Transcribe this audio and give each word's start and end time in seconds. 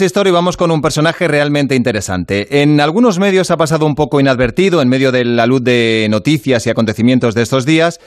Historia 0.00 0.30
y 0.30 0.32
vamos 0.32 0.56
con 0.56 0.72
un 0.72 0.82
personaje 0.82 1.28
realmente 1.28 1.76
interesante. 1.76 2.62
En 2.62 2.80
algunos 2.80 3.20
medios 3.20 3.52
ha 3.52 3.56
pasado 3.56 3.86
un 3.86 3.94
poco 3.94 4.18
inadvertido 4.18 4.82
en 4.82 4.88
medio 4.88 5.12
de 5.12 5.24
la 5.24 5.46
luz 5.46 5.62
de 5.62 6.08
noticias 6.10 6.66
y 6.66 6.70
acontecimientos 6.70 7.34
de 7.34 7.42
estos 7.42 7.64
días, 7.64 8.00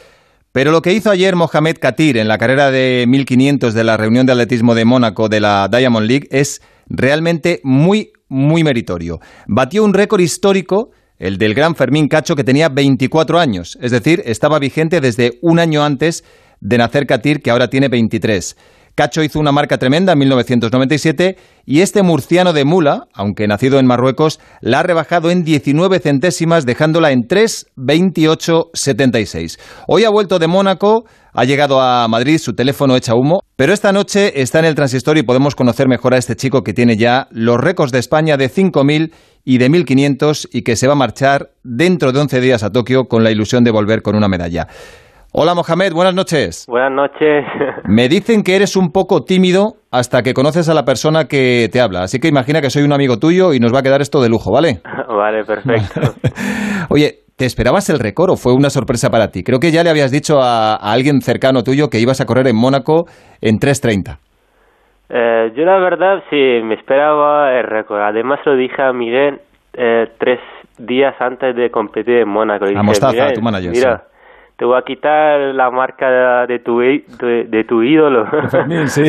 pero 0.51 0.71
lo 0.71 0.81
que 0.81 0.91
hizo 0.91 1.09
ayer 1.09 1.37
Mohamed 1.37 1.77
Katir 1.79 2.17
en 2.17 2.27
la 2.27 2.37
carrera 2.37 2.71
de 2.71 3.05
1500 3.07 3.73
de 3.73 3.83
la 3.85 3.95
reunión 3.95 4.25
de 4.25 4.33
atletismo 4.33 4.75
de 4.75 4.83
Mónaco 4.83 5.29
de 5.29 5.39
la 5.39 5.69
Diamond 5.71 6.07
League 6.07 6.27
es 6.29 6.61
realmente 6.89 7.61
muy, 7.63 8.11
muy 8.27 8.63
meritorio. 8.63 9.19
Batió 9.47 9.85
un 9.85 9.93
récord 9.93 10.19
histórico, 10.19 10.91
el 11.19 11.37
del 11.37 11.53
gran 11.53 11.75
Fermín 11.75 12.09
Cacho, 12.09 12.35
que 12.35 12.43
tenía 12.43 12.67
24 12.67 13.39
años, 13.39 13.77
es 13.81 13.91
decir, 13.91 14.21
estaba 14.25 14.59
vigente 14.59 14.99
desde 14.99 15.39
un 15.41 15.59
año 15.59 15.85
antes 15.85 16.25
de 16.59 16.77
nacer 16.77 17.07
Katir, 17.07 17.41
que 17.41 17.51
ahora 17.51 17.69
tiene 17.69 17.87
23. 17.87 18.57
Cacho 18.97 19.21
hizo 19.21 19.39
una 19.39 19.51
marca 19.51 19.77
tremenda 19.77 20.13
en 20.13 20.17
1997 20.17 21.37
y 21.67 21.81
este 21.81 22.01
murciano 22.01 22.51
de 22.51 22.65
Mula, 22.65 23.03
aunque 23.13 23.45
nacido 23.45 23.77
en 23.77 23.85
Marruecos, 23.85 24.39
la 24.59 24.79
ha 24.79 24.83
rebajado 24.83 25.29
en 25.29 25.43
19 25.43 25.99
centésimas 25.99 26.65
dejándola 26.65 27.11
en 27.11 27.27
3.28.76. 27.27 29.59
Hoy 29.87 30.03
ha 30.03 30.09
vuelto 30.09 30.39
de 30.39 30.47
Mónaco, 30.47 31.03
ha 31.31 31.45
llegado 31.45 31.79
a 31.79 32.07
Madrid, 32.07 32.39
su 32.39 32.55
teléfono 32.55 32.95
echa 32.95 33.13
humo, 33.13 33.41
pero 33.55 33.71
esta 33.71 33.91
noche 33.91 34.41
está 34.41 34.57
en 34.57 34.65
el 34.65 34.73
transistor 34.73 35.15
y 35.19 35.21
podemos 35.21 35.53
conocer 35.53 35.87
mejor 35.87 36.15
a 36.15 36.17
este 36.17 36.35
chico 36.35 36.63
que 36.63 36.73
tiene 36.73 36.97
ya 36.97 37.27
los 37.29 37.61
récords 37.61 37.91
de 37.91 37.99
España 37.99 38.35
de 38.35 38.49
5.000 38.49 39.13
y 39.45 39.59
de 39.59 39.69
1.500 39.69 40.47
y 40.51 40.63
que 40.63 40.75
se 40.75 40.87
va 40.87 40.93
a 40.93 40.95
marchar 40.95 41.51
dentro 41.63 42.11
de 42.11 42.19
11 42.19 42.41
días 42.41 42.63
a 42.63 42.71
Tokio 42.71 43.03
con 43.03 43.23
la 43.23 43.29
ilusión 43.29 43.63
de 43.63 43.69
volver 43.69 44.01
con 44.01 44.15
una 44.15 44.27
medalla. 44.27 44.67
Hola 45.33 45.53
Mohamed, 45.53 45.91
buenas 45.93 46.15
noches. 46.15 46.65
Buenas 46.69 46.91
noches. 46.91 47.45
Me 47.85 48.07
dicen 48.07 48.43
que 48.43 48.55
eres 48.55 48.77
un 48.77 48.91
poco 48.91 49.23
tímido 49.23 49.73
hasta 49.91 50.23
que 50.23 50.33
conoces 50.33 50.69
a 50.69 50.73
la 50.73 50.83
persona 50.83 51.25
que 51.25 51.67
te 51.71 51.81
habla, 51.81 52.03
así 52.03 52.19
que 52.19 52.29
imagina 52.29 52.61
que 52.61 52.69
soy 52.69 52.83
un 52.83 52.93
amigo 52.93 53.17
tuyo 53.17 53.53
y 53.53 53.59
nos 53.59 53.73
va 53.73 53.79
a 53.79 53.83
quedar 53.83 54.01
esto 54.01 54.21
de 54.21 54.29
lujo, 54.29 54.51
¿vale? 54.53 54.79
vale, 55.07 55.43
perfecto. 55.43 55.99
Oye, 56.89 57.25
¿te 57.37 57.45
esperabas 57.45 57.89
el 57.89 57.99
récord 57.99 58.31
o 58.31 58.35
fue 58.37 58.53
una 58.53 58.69
sorpresa 58.69 59.09
para 59.09 59.27
ti? 59.27 59.43
Creo 59.43 59.59
que 59.59 59.71
ya 59.71 59.83
le 59.83 59.89
habías 59.89 60.11
dicho 60.11 60.39
a, 60.41 60.75
alguien 60.75 61.19
cercano 61.19 61.61
tuyo 61.61 61.89
que 61.89 61.99
ibas 61.99 62.21
a 62.21 62.25
correr 62.25 62.47
en 62.47 62.55
Mónaco 62.55 63.05
en 63.41 63.57
3.30. 63.59 64.17
Eh, 65.09 65.51
yo 65.55 65.63
la 65.65 65.77
verdad 65.79 66.23
sí, 66.29 66.61
me 66.63 66.75
esperaba 66.75 67.53
el 67.53 67.63
récord. 67.63 68.01
Además 68.01 68.39
lo 68.45 68.55
dije 68.55 68.81
a 68.81 68.93
Miguel 68.93 69.39
eh, 69.73 70.07
tres 70.17 70.39
días 70.77 71.15
antes 71.19 71.55
de 71.55 71.69
competir 71.69 72.19
en 72.19 72.29
Mónaco. 72.29 72.65
A 72.65 72.81
Mostaza, 72.83 73.33
tu 73.33 73.41
manager. 73.41 73.71
Mira, 73.71 74.03
te 74.57 74.65
voy 74.65 74.77
a 74.77 74.81
quitar 74.81 75.39
la 75.53 75.69
marca 75.69 76.47
de 76.47 76.59
tu, 76.59 76.79
de, 76.79 77.65
tu 77.67 77.83
ídolo. 77.83 78.27
sí. 78.87 79.03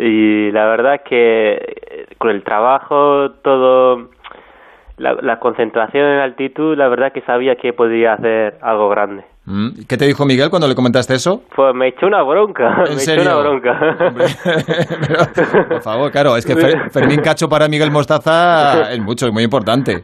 y 0.00 0.50
la 0.50 0.66
verdad 0.66 1.02
que 1.04 2.06
con 2.18 2.30
el 2.30 2.42
trabajo, 2.42 3.30
todo, 3.42 4.08
la, 4.96 5.38
concentración 5.38 6.06
en 6.06 6.20
altitud, 6.20 6.78
la 6.78 6.88
verdad 6.88 7.12
que 7.12 7.20
sabía 7.22 7.56
que 7.56 7.74
podía 7.74 8.14
hacer 8.14 8.56
algo 8.62 8.88
grande. 8.88 9.24
Mm, 9.44 9.84
¿Qué 9.86 9.98
te 9.98 10.06
dijo 10.06 10.24
Miguel 10.24 10.48
cuando 10.48 10.66
le 10.66 10.74
comentaste 10.74 11.14
eso? 11.14 11.42
Pues 11.54 11.74
me 11.74 11.88
echó 11.88 12.06
una 12.06 12.22
bronca. 12.22 12.84
¿En 12.86 12.94
me 12.94 13.00
serio? 13.00 13.24
echó 13.24 13.32
una 13.32 13.40
bronca. 13.42 13.98
por 15.68 15.82
favor, 15.82 16.10
claro, 16.10 16.38
es 16.38 16.46
que 16.46 16.56
Fermín 16.90 17.20
Cacho 17.20 17.50
para 17.50 17.68
Miguel 17.68 17.90
Mostaza 17.90 18.90
es 18.90 19.00
mucho, 19.00 19.26
es 19.26 19.32
muy 19.34 19.42
importante. 19.42 20.00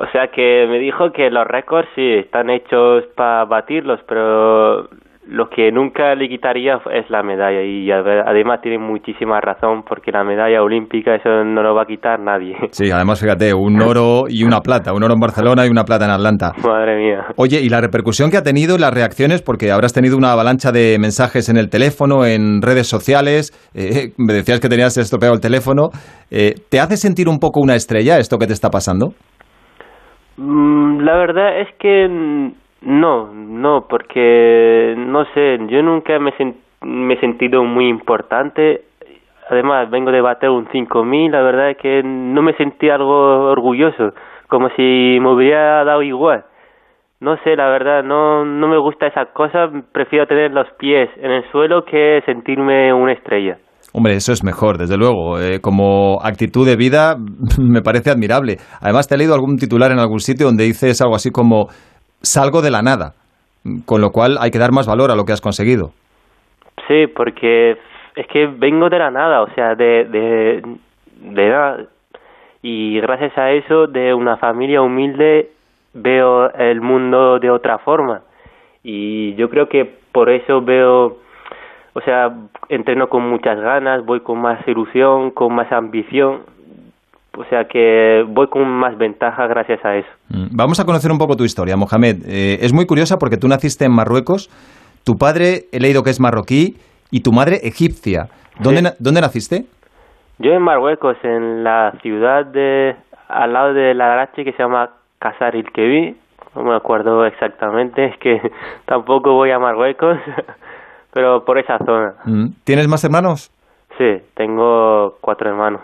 O 0.00 0.10
sea 0.12 0.28
que 0.28 0.66
me 0.66 0.78
dijo 0.78 1.12
que 1.12 1.28
los 1.30 1.46
récords 1.46 1.88
sí 1.94 2.14
están 2.24 2.48
hechos 2.48 3.04
para 3.14 3.44
batirlos, 3.44 4.00
pero 4.08 4.88
lo 5.28 5.50
que 5.50 5.70
nunca 5.70 6.14
le 6.14 6.26
quitaría 6.26 6.80
es 6.90 7.10
la 7.10 7.22
medalla 7.22 7.62
y 7.62 7.90
además 7.92 8.62
tiene 8.62 8.78
muchísima 8.78 9.42
razón 9.42 9.82
porque 9.86 10.10
la 10.10 10.24
medalla 10.24 10.62
olímpica 10.62 11.14
eso 11.14 11.44
no 11.44 11.62
lo 11.62 11.74
va 11.74 11.82
a 11.82 11.86
quitar 11.86 12.18
nadie. 12.18 12.56
Sí, 12.70 12.90
además 12.90 13.20
fíjate, 13.20 13.52
un 13.52 13.82
oro 13.82 14.24
y 14.26 14.42
una 14.42 14.60
plata, 14.60 14.94
un 14.94 15.02
oro 15.02 15.12
en 15.12 15.20
Barcelona 15.20 15.66
y 15.66 15.68
una 15.68 15.84
plata 15.84 16.06
en 16.06 16.12
Atlanta. 16.12 16.52
Madre 16.64 16.96
mía. 16.96 17.26
Oye, 17.36 17.60
y 17.60 17.68
la 17.68 17.82
repercusión 17.82 18.30
que 18.30 18.38
ha 18.38 18.42
tenido 18.42 18.78
las 18.78 18.94
reacciones, 18.94 19.42
porque 19.42 19.70
habrás 19.70 19.92
tenido 19.92 20.16
una 20.16 20.32
avalancha 20.32 20.72
de 20.72 20.96
mensajes 20.98 21.50
en 21.50 21.58
el 21.58 21.68
teléfono, 21.68 22.24
en 22.24 22.62
redes 22.62 22.86
sociales, 22.86 23.52
eh, 23.74 24.12
me 24.16 24.32
decías 24.32 24.60
que 24.60 24.70
tenías 24.70 24.96
estropeado 24.96 25.34
el 25.34 25.40
teléfono, 25.40 25.90
eh, 26.30 26.54
¿te 26.70 26.80
hace 26.80 26.96
sentir 26.96 27.28
un 27.28 27.38
poco 27.38 27.60
una 27.60 27.74
estrella 27.74 28.18
esto 28.18 28.38
que 28.38 28.46
te 28.46 28.54
está 28.54 28.70
pasando? 28.70 29.12
Mm, 30.42 31.00
la 31.02 31.16
verdad 31.16 31.60
es 31.60 31.68
que 31.74 32.08
no, 32.80 33.30
no, 33.34 33.86
porque 33.88 34.94
no 34.96 35.26
sé, 35.34 35.58
yo 35.68 35.82
nunca 35.82 36.18
me, 36.18 36.32
me 36.80 37.14
he 37.14 37.20
sentido 37.20 37.62
muy 37.64 37.88
importante. 37.88 38.84
Además, 39.50 39.90
vengo 39.90 40.10
de 40.10 40.22
bater 40.22 40.48
un 40.48 40.66
5000, 40.72 41.30
la 41.30 41.42
verdad 41.42 41.70
es 41.70 41.76
que 41.76 42.02
no 42.02 42.40
me 42.40 42.54
sentí 42.54 42.88
algo 42.88 43.50
orgulloso, 43.50 44.14
como 44.48 44.70
si 44.70 45.18
me 45.20 45.28
hubiera 45.28 45.84
dado 45.84 46.02
igual. 46.02 46.44
No 47.20 47.36
sé, 47.44 47.54
la 47.54 47.68
verdad, 47.68 48.02
no, 48.02 48.46
no 48.46 48.66
me 48.66 48.78
gusta 48.78 49.08
esa 49.08 49.26
cosa, 49.26 49.70
prefiero 49.92 50.26
tener 50.26 50.52
los 50.52 50.70
pies 50.78 51.10
en 51.18 51.32
el 51.32 51.44
suelo 51.50 51.84
que 51.84 52.22
sentirme 52.24 52.94
una 52.94 53.12
estrella. 53.12 53.58
Hombre, 53.92 54.14
eso 54.14 54.32
es 54.32 54.44
mejor, 54.44 54.78
desde 54.78 54.96
luego. 54.96 55.40
Eh, 55.40 55.60
como 55.60 56.18
actitud 56.22 56.66
de 56.66 56.76
vida 56.76 57.16
me 57.58 57.82
parece 57.82 58.10
admirable. 58.10 58.56
Además, 58.80 59.08
te 59.08 59.14
he 59.14 59.18
leído 59.18 59.34
algún 59.34 59.56
titular 59.56 59.90
en 59.90 59.98
algún 59.98 60.20
sitio 60.20 60.46
donde 60.46 60.64
dices 60.64 61.00
algo 61.02 61.14
así 61.14 61.30
como 61.30 61.66
salgo 62.22 62.62
de 62.62 62.70
la 62.70 62.82
nada, 62.82 63.14
con 63.86 64.00
lo 64.00 64.10
cual 64.10 64.36
hay 64.40 64.50
que 64.50 64.58
dar 64.58 64.72
más 64.72 64.86
valor 64.86 65.10
a 65.10 65.16
lo 65.16 65.24
que 65.24 65.32
has 65.32 65.40
conseguido. 65.40 65.90
Sí, 66.86 67.06
porque 67.14 67.72
es 68.16 68.26
que 68.32 68.46
vengo 68.46 68.88
de 68.88 68.98
la 68.98 69.10
nada, 69.10 69.42
o 69.42 69.54
sea, 69.54 69.74
de, 69.74 70.04
de, 70.04 70.62
de 71.20 71.48
nada. 71.48 71.84
Y 72.62 73.00
gracias 73.00 73.36
a 73.38 73.52
eso, 73.52 73.86
de 73.86 74.12
una 74.12 74.36
familia 74.36 74.82
humilde, 74.82 75.50
veo 75.94 76.52
el 76.52 76.80
mundo 76.80 77.38
de 77.38 77.50
otra 77.50 77.78
forma. 77.78 78.22
Y 78.82 79.34
yo 79.34 79.48
creo 79.48 79.68
que 79.68 79.84
por 80.12 80.30
eso 80.30 80.60
veo 80.60 81.18
o 81.92 82.00
sea, 82.00 82.32
entreno 82.68 83.08
con 83.08 83.28
muchas 83.28 83.60
ganas, 83.60 84.04
voy 84.04 84.20
con 84.20 84.40
más 84.40 84.66
ilusión, 84.66 85.30
con 85.30 85.54
más 85.54 85.70
ambición. 85.72 86.42
O 87.36 87.44
sea 87.44 87.64
que 87.64 88.24
voy 88.26 88.48
con 88.48 88.68
más 88.68 88.98
ventaja 88.98 89.46
gracias 89.46 89.84
a 89.84 89.96
eso. 89.96 90.08
Mm, 90.28 90.48
vamos 90.50 90.80
a 90.80 90.84
conocer 90.84 91.10
un 91.10 91.18
poco 91.18 91.36
tu 91.36 91.44
historia, 91.44 91.76
Mohamed. 91.76 92.24
Eh, 92.26 92.58
es 92.60 92.72
muy 92.72 92.86
curiosa 92.86 93.18
porque 93.18 93.36
tú 93.36 93.48
naciste 93.48 93.84
en 93.84 93.92
Marruecos, 93.92 94.50
tu 95.04 95.16
padre 95.16 95.66
he 95.72 95.80
leído 95.80 96.02
que 96.02 96.10
es 96.10 96.20
marroquí 96.20 96.76
y 97.10 97.22
tu 97.22 97.32
madre 97.32 97.60
egipcia. 97.62 98.28
¿Dónde, 98.58 98.92
¿dónde 98.98 99.20
naciste? 99.20 99.64
Yo 100.38 100.52
en 100.52 100.62
Marruecos, 100.62 101.16
en 101.22 101.64
la 101.64 101.92
ciudad 102.02 102.46
de 102.46 102.96
al 103.28 103.52
lado 103.52 103.74
de 103.74 103.94
la 103.94 104.12
Arache 104.12 104.44
que 104.44 104.52
se 104.52 104.62
llama 104.62 104.90
Casar 105.18 105.54
el 105.54 105.66
No 106.54 106.62
me 106.62 106.74
acuerdo 106.74 107.24
exactamente, 107.26 108.06
es 108.06 108.18
que 108.18 108.40
tampoco 108.86 109.32
voy 109.34 109.50
a 109.50 109.58
Marruecos. 109.58 110.18
pero 111.12 111.44
por 111.44 111.58
esa 111.58 111.78
zona. 111.78 112.14
Mm. 112.24 112.46
¿Tienes 112.64 112.88
más 112.88 113.04
hermanos? 113.04 113.50
Sí, 113.98 114.22
tengo 114.34 115.16
cuatro 115.20 115.50
hermanos. 115.50 115.82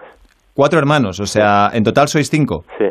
¿Cuatro 0.54 0.78
hermanos? 0.78 1.20
O 1.20 1.26
sea, 1.26 1.68
¿en 1.72 1.84
total 1.84 2.08
sois 2.08 2.30
cinco? 2.30 2.64
Sí. 2.78 2.86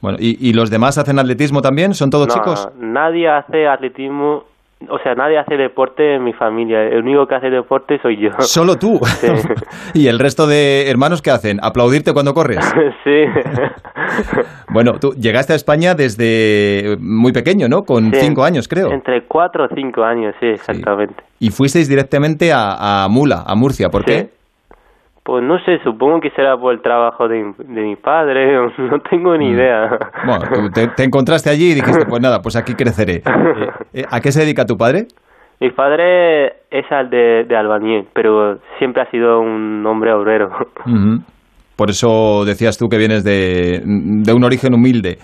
Bueno, 0.00 0.18
¿y, 0.20 0.48
y 0.48 0.52
los 0.52 0.70
demás 0.70 0.98
hacen 0.98 1.18
atletismo 1.18 1.60
también? 1.60 1.94
¿Son 1.94 2.10
todos 2.10 2.28
no, 2.28 2.34
chicos? 2.34 2.68
Nadie 2.76 3.28
hace 3.28 3.66
atletismo 3.66 4.44
o 4.90 4.98
sea, 4.98 5.14
nadie 5.14 5.38
hace 5.38 5.56
deporte 5.56 6.16
en 6.16 6.24
mi 6.24 6.32
familia. 6.32 6.82
El 6.82 7.02
único 7.02 7.26
que 7.26 7.34
hace 7.34 7.50
deporte 7.50 7.98
soy 8.00 8.16
yo. 8.20 8.30
¿Solo 8.40 8.76
tú? 8.76 8.98
Sí. 9.04 9.28
¿Y 9.94 10.08
el 10.08 10.18
resto 10.18 10.46
de 10.46 10.90
hermanos 10.90 11.22
qué 11.22 11.30
hacen? 11.30 11.58
¿Aplaudirte 11.62 12.12
cuando 12.12 12.34
corres? 12.34 12.58
sí. 13.04 13.24
bueno, 14.72 14.92
tú 15.00 15.12
llegaste 15.12 15.52
a 15.52 15.56
España 15.56 15.94
desde 15.94 16.96
muy 17.00 17.32
pequeño, 17.32 17.68
¿no? 17.68 17.82
Con 17.82 18.12
cinco 18.12 18.44
años, 18.44 18.68
creo. 18.68 18.92
Entre 18.92 19.22
cuatro 19.26 19.64
o 19.64 19.68
cinco 19.74 20.02
años, 20.02 20.34
sí, 20.40 20.46
exactamente. 20.46 21.22
Y 21.38 21.50
fuisteis 21.50 21.88
directamente 21.88 22.52
a, 22.52 23.04
a 23.04 23.08
Mula, 23.08 23.42
a 23.46 23.54
Murcia. 23.54 23.88
¿Por 23.88 24.04
qué? 24.04 24.30
Pues 25.24 25.44
no 25.44 25.58
sé, 25.60 25.78
supongo 25.84 26.20
que 26.20 26.30
será 26.30 26.56
por 26.56 26.74
el 26.74 26.82
trabajo 26.82 27.28
de, 27.28 27.54
mi 27.66 27.94
padre, 27.96 28.56
no 28.78 29.00
tengo 29.00 29.36
ni 29.36 29.50
mm. 29.50 29.54
idea. 29.54 29.98
Bueno, 30.24 30.70
te, 30.72 31.04
encontraste 31.04 31.48
allí 31.48 31.70
y 31.70 31.74
dijiste, 31.74 32.06
pues 32.06 32.20
nada, 32.20 32.40
pues 32.42 32.56
aquí 32.56 32.74
creceré. 32.74 33.22
Eh, 33.94 34.04
¿A 34.10 34.20
qué 34.20 34.32
se 34.32 34.40
dedica 34.40 34.64
tu 34.64 34.78
padre? 34.78 35.06
Mi 35.60 35.70
padre 35.70 36.62
es 36.70 36.90
al 36.90 37.10
de, 37.10 37.44
de 37.44 37.56
albañil, 37.56 38.08
pero 38.14 38.58
siempre 38.78 39.02
ha 39.02 39.10
sido 39.10 39.38
un 39.40 39.84
hombre 39.86 40.14
obrero. 40.14 40.50
Por 41.76 41.90
eso 41.90 42.44
decías 42.44 42.78
tú 42.78 42.88
que 42.88 42.98
vienes 42.98 43.24
de, 43.24 43.82
un 43.84 44.44
origen 44.44 44.74
humilde. 44.74 45.18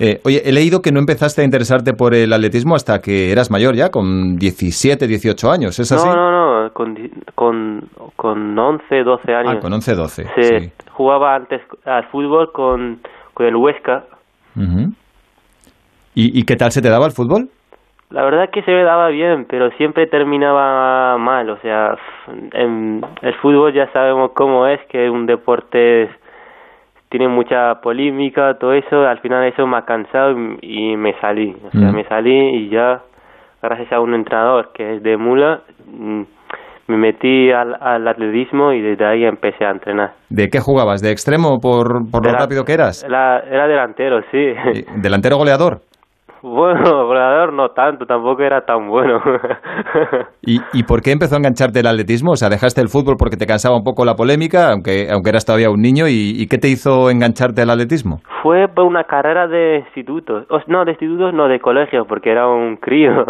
Eh, 0.00 0.20
oye, 0.24 0.42
he 0.44 0.52
leído 0.52 0.80
que 0.80 0.90
no 0.90 0.98
empezaste 0.98 1.42
a 1.42 1.44
interesarte 1.44 1.92
por 1.92 2.14
el 2.14 2.32
atletismo 2.32 2.74
hasta 2.74 2.98
que 2.98 3.30
eras 3.30 3.50
mayor 3.50 3.74
ya, 3.76 3.90
con 3.90 4.36
17, 4.36 5.06
18 5.06 5.50
años, 5.50 5.78
¿es 5.78 5.92
así? 5.92 6.06
No, 6.06 6.14
no, 6.14 6.64
no, 6.64 6.70
con, 6.72 6.94
con, 7.34 7.80
con 8.16 8.58
11, 8.58 9.02
12 9.04 9.32
años. 9.32 9.54
Ah, 9.56 9.60
con 9.60 9.72
11, 9.72 9.94
12. 9.94 10.24
Sí, 10.36 10.72
jugaba 10.90 11.36
antes 11.36 11.60
al 11.84 12.04
fútbol 12.10 12.50
con, 12.52 12.98
con 13.34 13.46
el 13.46 13.56
Huesca. 13.56 14.04
¿Y, 16.14 16.38
¿Y 16.38 16.42
qué 16.42 16.56
tal 16.56 16.72
se 16.72 16.82
te 16.82 16.90
daba 16.90 17.06
el 17.06 17.12
fútbol? 17.12 17.48
La 18.12 18.24
verdad 18.24 18.50
que 18.50 18.62
se 18.62 18.70
me 18.70 18.84
daba 18.84 19.08
bien, 19.08 19.46
pero 19.48 19.70
siempre 19.70 20.06
terminaba 20.06 21.16
mal. 21.16 21.48
O 21.48 21.56
sea, 21.58 21.96
en 22.52 23.00
el 23.22 23.34
fútbol 23.36 23.72
ya 23.72 23.90
sabemos 23.90 24.32
cómo 24.34 24.66
es, 24.66 24.80
que 24.90 25.08
un 25.08 25.24
deporte 25.24 26.10
tiene 27.08 27.28
mucha 27.28 27.80
polémica, 27.80 28.58
todo 28.58 28.74
eso. 28.74 29.06
Al 29.06 29.18
final 29.20 29.44
eso 29.46 29.66
me 29.66 29.78
ha 29.78 29.86
cansado 29.86 30.36
y, 30.60 30.94
me 30.94 31.18
salí. 31.20 31.56
O 31.64 31.70
sea, 31.70 31.90
mm. 31.90 31.94
me 31.94 32.04
salí 32.04 32.56
y 32.56 32.68
ya, 32.68 33.00
gracias 33.62 33.90
a 33.92 34.00
un 34.00 34.12
entrenador 34.12 34.72
que 34.74 34.96
es 34.96 35.02
de 35.02 35.16
Mula, 35.16 35.62
mm, 35.86 36.22
me 36.88 36.96
metí 36.98 37.50
al, 37.50 37.76
atletismo 37.80 38.72
y 38.72 38.82
desde 38.82 39.06
ahí 39.06 39.24
empecé 39.24 39.64
a 39.64 39.70
entrenar. 39.70 40.12
¿De 40.28 40.50
qué 40.50 40.60
jugabas? 40.60 41.00
¿De 41.00 41.10
extremo 41.10 41.60
por, 41.62 42.10
por 42.10 42.26
lo 42.26 42.32
rápido 42.32 42.64
que 42.64 42.74
eras? 42.74 43.04
Era, 43.04 43.40
era 43.40 43.66
delantero, 43.66 44.20
sí. 44.30 44.52
¿Delantero 44.96 45.38
goleador? 45.38 45.80
Bueno, 46.42 46.82
volador 47.06 47.52
no 47.52 47.68
tanto, 47.70 48.04
tampoco 48.04 48.42
era 48.42 48.62
tan 48.62 48.88
bueno. 48.88 49.20
¿Y, 50.42 50.58
¿Y 50.72 50.82
por 50.82 51.00
qué 51.00 51.12
empezó 51.12 51.36
a 51.36 51.38
engancharte 51.38 51.80
el 51.80 51.86
atletismo? 51.86 52.32
O 52.32 52.36
sea, 52.36 52.48
dejaste 52.48 52.80
el 52.80 52.88
fútbol 52.88 53.16
porque 53.16 53.36
te 53.36 53.46
cansaba 53.46 53.76
un 53.76 53.84
poco 53.84 54.04
la 54.04 54.14
polémica, 54.14 54.72
aunque, 54.72 55.08
aunque 55.10 55.30
eras 55.30 55.46
todavía 55.46 55.70
un 55.70 55.80
niño. 55.80 56.06
¿Y, 56.08 56.46
qué 56.50 56.58
te 56.58 56.68
hizo 56.68 57.10
engancharte 57.10 57.62
al 57.62 57.70
atletismo? 57.70 58.20
Fue 58.42 58.66
por 58.68 58.84
una 58.84 59.04
carrera 59.04 59.46
de 59.46 59.78
institutos. 59.86 60.46
no, 60.66 60.84
de 60.84 60.90
institutos, 60.90 61.32
no, 61.32 61.46
de 61.48 61.60
colegio, 61.60 62.04
porque 62.06 62.30
era 62.30 62.48
un 62.48 62.76
crío. 62.76 63.24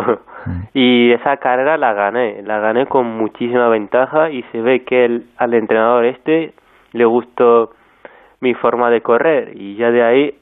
Mm. 0.44 0.62
y 0.74 1.12
esa 1.12 1.36
carrera 1.36 1.76
la 1.76 1.92
gané. 1.92 2.42
La 2.42 2.58
gané 2.58 2.86
con 2.86 3.06
muchísima 3.06 3.68
ventaja 3.68 4.30
y 4.30 4.42
se 4.50 4.60
ve 4.60 4.84
que 4.84 5.04
el, 5.04 5.26
al 5.36 5.54
entrenador 5.54 6.06
este 6.06 6.54
le 6.92 7.04
gustó 7.04 7.70
mi 8.40 8.54
forma 8.54 8.90
de 8.90 9.02
correr. 9.02 9.52
Y 9.54 9.76
ya 9.76 9.90
de 9.90 10.02
ahí 10.02 10.34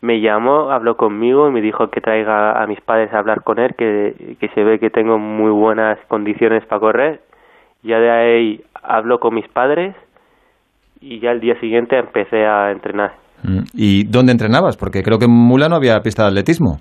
me 0.00 0.20
llamó, 0.20 0.70
habló 0.70 0.96
conmigo 0.96 1.48
y 1.48 1.52
me 1.52 1.60
dijo 1.60 1.90
que 1.90 2.00
traiga 2.00 2.62
a 2.62 2.66
mis 2.66 2.80
padres 2.80 3.12
a 3.12 3.18
hablar 3.18 3.42
con 3.42 3.58
él, 3.58 3.74
que, 3.76 4.36
que 4.40 4.48
se 4.48 4.64
ve 4.64 4.78
que 4.78 4.90
tengo 4.90 5.18
muy 5.18 5.50
buenas 5.50 5.98
condiciones 6.08 6.64
para 6.66 6.80
correr. 6.80 7.20
Ya 7.82 7.98
de 7.98 8.10
ahí 8.10 8.64
habló 8.82 9.20
con 9.20 9.34
mis 9.34 9.48
padres 9.48 9.94
y 11.00 11.20
ya 11.20 11.32
el 11.32 11.40
día 11.40 11.58
siguiente 11.60 11.98
empecé 11.98 12.46
a 12.46 12.70
entrenar. 12.70 13.14
Mm, 13.42 13.60
¿Y 13.74 14.04
dónde 14.04 14.32
entrenabas? 14.32 14.76
Porque 14.76 15.02
creo 15.02 15.18
que 15.18 15.24
en 15.26 15.30
Mula 15.30 15.68
no 15.68 15.76
había 15.76 16.00
pista 16.02 16.22
de 16.22 16.28
atletismo. 16.28 16.78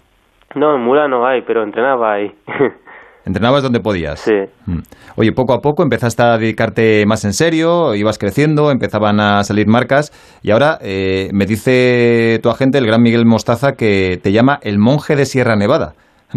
No, 0.56 0.76
en 0.76 0.82
Mula 0.82 1.08
no 1.08 1.26
hay, 1.26 1.42
pero 1.42 1.64
entrenaba 1.64 2.14
ahí. 2.14 2.32
Entrenabas 3.26 3.64
donde 3.64 3.80
podías. 3.80 4.20
Sí. 4.20 4.34
Mm. 4.66 4.80
Oye, 5.18 5.32
poco 5.34 5.54
a 5.54 5.60
poco 5.60 5.84
empezaste 5.84 6.24
a 6.24 6.38
dedicarte 6.38 7.06
más 7.06 7.26
en 7.26 7.34
serio, 7.34 7.94
ibas 7.96 8.18
creciendo, 8.18 8.72
empezaban 8.72 9.20
a 9.20 9.44
salir 9.44 9.68
marcas 9.68 10.12
y 10.42 10.52
ahora 10.52 10.78
eh, 10.82 11.30
me 11.34 11.46
dice 11.46 12.40
tu 12.42 12.50
agente, 12.50 12.78
el 12.78 12.88
gran 12.88 13.02
Miguel 13.02 13.26
Mostaza, 13.26 13.74
que 13.74 14.18
te 14.24 14.32
llama 14.32 14.60
el 14.62 14.80
monje 14.80 15.16
de 15.16 15.26
Sierra 15.26 15.56
Nevada, 15.56 15.94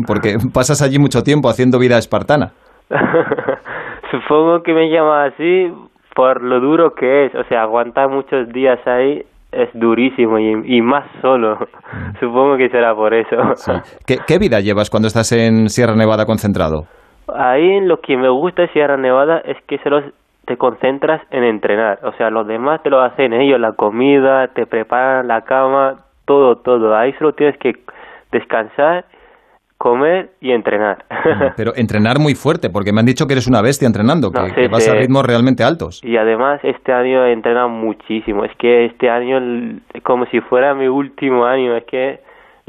porque 0.06 0.36
pasas 0.52 0.82
allí 0.82 0.98
mucho 0.98 1.22
tiempo 1.22 1.48
haciendo 1.48 1.78
vida 1.78 1.98
espartana. 1.98 2.52
Supongo 4.10 4.62
que 4.62 4.74
me 4.74 4.90
llama 4.90 5.24
así 5.24 5.72
por 6.14 6.42
lo 6.42 6.60
duro 6.60 6.94
que 6.94 7.26
es, 7.26 7.34
o 7.34 7.44
sea, 7.44 7.62
aguantar 7.62 8.08
muchos 8.10 8.48
días 8.52 8.78
ahí 8.86 9.22
es 9.52 9.68
durísimo 9.74 10.38
y, 10.38 10.80
más 10.80 11.04
solo. 11.20 11.58
Supongo 12.20 12.56
que 12.56 12.70
será 12.70 12.94
por 12.94 13.14
eso. 13.14 13.36
¿Qué, 14.06 14.38
vida 14.38 14.60
llevas 14.60 14.90
cuando 14.90 15.08
estás 15.08 15.30
en 15.32 15.68
Sierra 15.68 15.94
Nevada 15.94 16.24
concentrado? 16.24 16.86
Ahí 17.28 17.80
lo 17.80 18.00
que 18.00 18.16
me 18.16 18.28
gusta 18.28 18.62
de 18.62 18.68
Sierra 18.68 18.96
Nevada 18.96 19.42
es 19.44 19.56
que 19.66 19.78
solo 19.78 20.02
te 20.46 20.56
concentras 20.56 21.22
en 21.30 21.44
entrenar. 21.44 22.00
O 22.02 22.12
sea, 22.12 22.30
los 22.30 22.46
demás 22.46 22.82
te 22.82 22.90
lo 22.90 23.00
hacen 23.00 23.32
ellos, 23.32 23.60
la 23.60 23.72
comida, 23.72 24.48
te 24.48 24.66
preparan 24.66 25.28
la 25.28 25.42
cama, 25.42 25.98
todo, 26.24 26.56
todo. 26.56 26.96
Ahí 26.96 27.12
solo 27.14 27.32
tienes 27.34 27.56
que 27.58 27.74
descansar 28.32 29.04
comer 29.82 30.30
y 30.40 30.52
entrenar. 30.52 31.04
Pero 31.56 31.72
entrenar 31.76 32.20
muy 32.20 32.36
fuerte, 32.36 32.70
porque 32.70 32.92
me 32.92 33.00
han 33.00 33.06
dicho 33.06 33.26
que 33.26 33.32
eres 33.32 33.48
una 33.48 33.60
bestia 33.62 33.86
entrenando, 33.86 34.30
que, 34.30 34.68
vas 34.68 34.88
a 34.88 34.94
ritmos 34.94 35.26
realmente 35.26 35.64
altos. 35.64 36.00
Y 36.04 36.16
además 36.16 36.60
este 36.62 36.92
año 36.92 37.26
he 37.26 37.32
entrenado 37.32 37.68
muchísimo. 37.68 38.44
Es 38.44 38.54
que 38.58 38.84
este 38.84 39.10
año, 39.10 39.40
como 40.04 40.26
si 40.26 40.40
fuera 40.40 40.72
mi 40.72 40.86
último 40.86 41.44
año, 41.46 41.76
es 41.76 41.82
que 41.86 42.20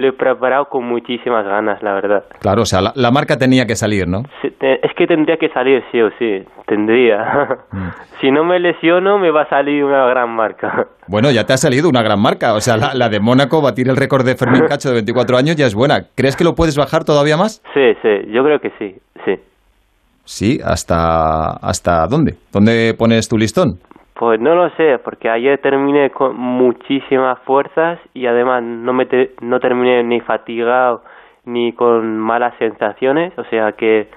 lo 0.03 0.09
he 0.09 0.13
preparado 0.13 0.65
con 0.65 0.85
muchísimas 0.85 1.45
ganas, 1.45 1.81
la 1.81 1.93
verdad. 1.93 2.23
Claro, 2.39 2.63
o 2.63 2.65
sea, 2.65 2.81
la, 2.93 3.11
marca 3.11 3.37
tenía 3.37 3.65
que 3.65 3.75
salir, 3.75 4.07
¿no? 4.07 4.23
es 4.43 4.93
que 4.95 5.07
tendría 5.07 5.37
que 5.37 5.49
salir, 5.49 5.83
sí 5.91 6.01
o 6.01 6.09
sí, 6.19 6.43
tendría. 6.67 7.57
Mm. 7.71 7.89
si 8.21 8.31
no 8.31 8.43
me 8.43 8.59
lesiono, 8.59 9.17
me 9.17 9.31
va 9.31 9.43
a 9.43 9.49
salir 9.49 9.83
una 9.83 10.05
gran 10.07 10.29
marca. 10.29 10.87
Bueno, 11.05 11.29
ya 11.31 11.45
te 11.45 11.51
ha 11.51 11.57
salido 11.57 11.89
una 11.89 12.01
gran 12.01 12.17
marca. 12.17 12.53
O 12.53 12.61
sea, 12.61 12.77
la, 12.77 13.09
de 13.09 13.19
Mónaco, 13.19 13.61
batir 13.61 13.89
el 13.89 13.97
récord 13.97 14.25
de 14.25 14.35
Fermín 14.35 14.63
Cacho 14.69 14.87
de 14.87 14.95
24 14.95 15.35
años 15.35 15.57
ya 15.57 15.65
es 15.65 15.75
buena. 15.75 16.05
¿Crees 16.15 16.37
que 16.37 16.45
lo 16.45 16.55
puedes 16.55 16.77
bajar 16.77 17.03
todavía 17.03 17.35
más? 17.35 17.61
Sí, 17.73 17.93
sí, 18.01 18.31
yo 18.31 18.41
creo 18.41 18.59
que 18.59 18.71
sí, 18.79 18.95
sí. 19.25 19.35
Sí, 20.23 20.59
¿hasta, 20.63 21.57
hasta 21.57 22.07
dónde? 22.07 22.35
¿Dónde 22.53 22.95
pones 22.97 23.27
tu 23.27 23.37
listón? 23.37 23.79
Pues 24.15 24.39
no 24.39 24.53
lo 24.53 24.69
sé, 24.71 24.99
porque 25.03 25.29
ayer 25.29 25.59
terminé 25.59 26.11
con 26.11 26.35
muchísimas 26.35 27.39
fuerzas 27.39 27.99
y 28.13 28.27
además 28.27 28.63
no, 28.63 28.93
me 28.93 29.07
no 29.41 29.59
terminé 29.59 30.03
ni 30.03 30.19
fatigado 30.21 31.01
ni 31.45 31.73
con 31.73 32.17
malas 32.17 32.53
sensaciones, 32.57 33.37
o 33.37 33.43
sea 33.45 33.71
que 33.73 34.07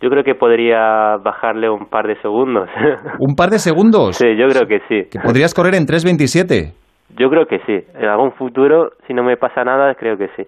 yo 0.00 0.08
creo 0.08 0.24
que 0.24 0.34
podría 0.34 1.16
bajarle 1.16 1.68
un 1.68 1.86
par 1.86 2.06
de 2.06 2.16
segundos. 2.20 2.68
¿Un 3.18 3.34
par 3.34 3.50
de 3.50 3.58
segundos? 3.58 4.16
Sí, 4.16 4.36
yo 4.36 4.48
creo 4.48 4.66
que 4.66 4.80
sí. 4.88 5.10
¿Que 5.10 5.18
podrías 5.20 5.54
correr 5.54 5.74
en 5.74 5.86
3.27? 5.86 6.72
Yo 7.18 7.28
creo 7.28 7.46
que 7.46 7.58
sí. 7.66 7.84
En 7.94 8.08
algún 8.08 8.32
futuro, 8.32 8.92
si 9.06 9.14
no 9.14 9.22
me 9.22 9.36
pasa 9.36 9.64
nada, 9.64 9.94
creo 9.94 10.16
que 10.16 10.28
sí. 10.36 10.46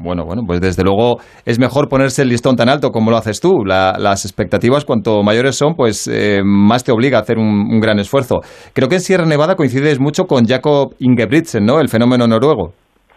Bueno, 0.00 0.24
bueno, 0.24 0.42
pues 0.46 0.60
desde 0.60 0.84
luego 0.84 1.16
es 1.44 1.58
mejor 1.58 1.88
ponerse 1.88 2.22
el 2.22 2.28
listón 2.28 2.56
tan 2.56 2.68
alto 2.68 2.90
como 2.90 3.10
lo 3.10 3.16
haces 3.16 3.40
tú. 3.40 3.64
las 3.64 4.24
expectativas, 4.24 4.84
cuanto 4.84 5.22
mayores 5.22 5.56
son, 5.56 5.74
pues 5.74 6.08
eh, 6.08 6.40
más 6.44 6.84
te 6.84 6.92
obliga 6.92 7.18
a 7.18 7.22
hacer 7.22 7.38
un, 7.38 7.80
gran 7.80 7.98
esfuerzo. 7.98 8.40
Creo 8.74 8.88
que 8.88 8.96
en 8.96 9.00
Sierra 9.00 9.26
Nevada 9.26 9.56
coincides 9.56 10.00
mucho 10.00 10.24
con 10.24 10.44
Jacob 10.44 10.94
Ingebrigtsen, 10.98 11.64
¿no? 11.64 11.80
El 11.80 11.88
fenómeno 11.88 12.26
noruego. 12.26 12.72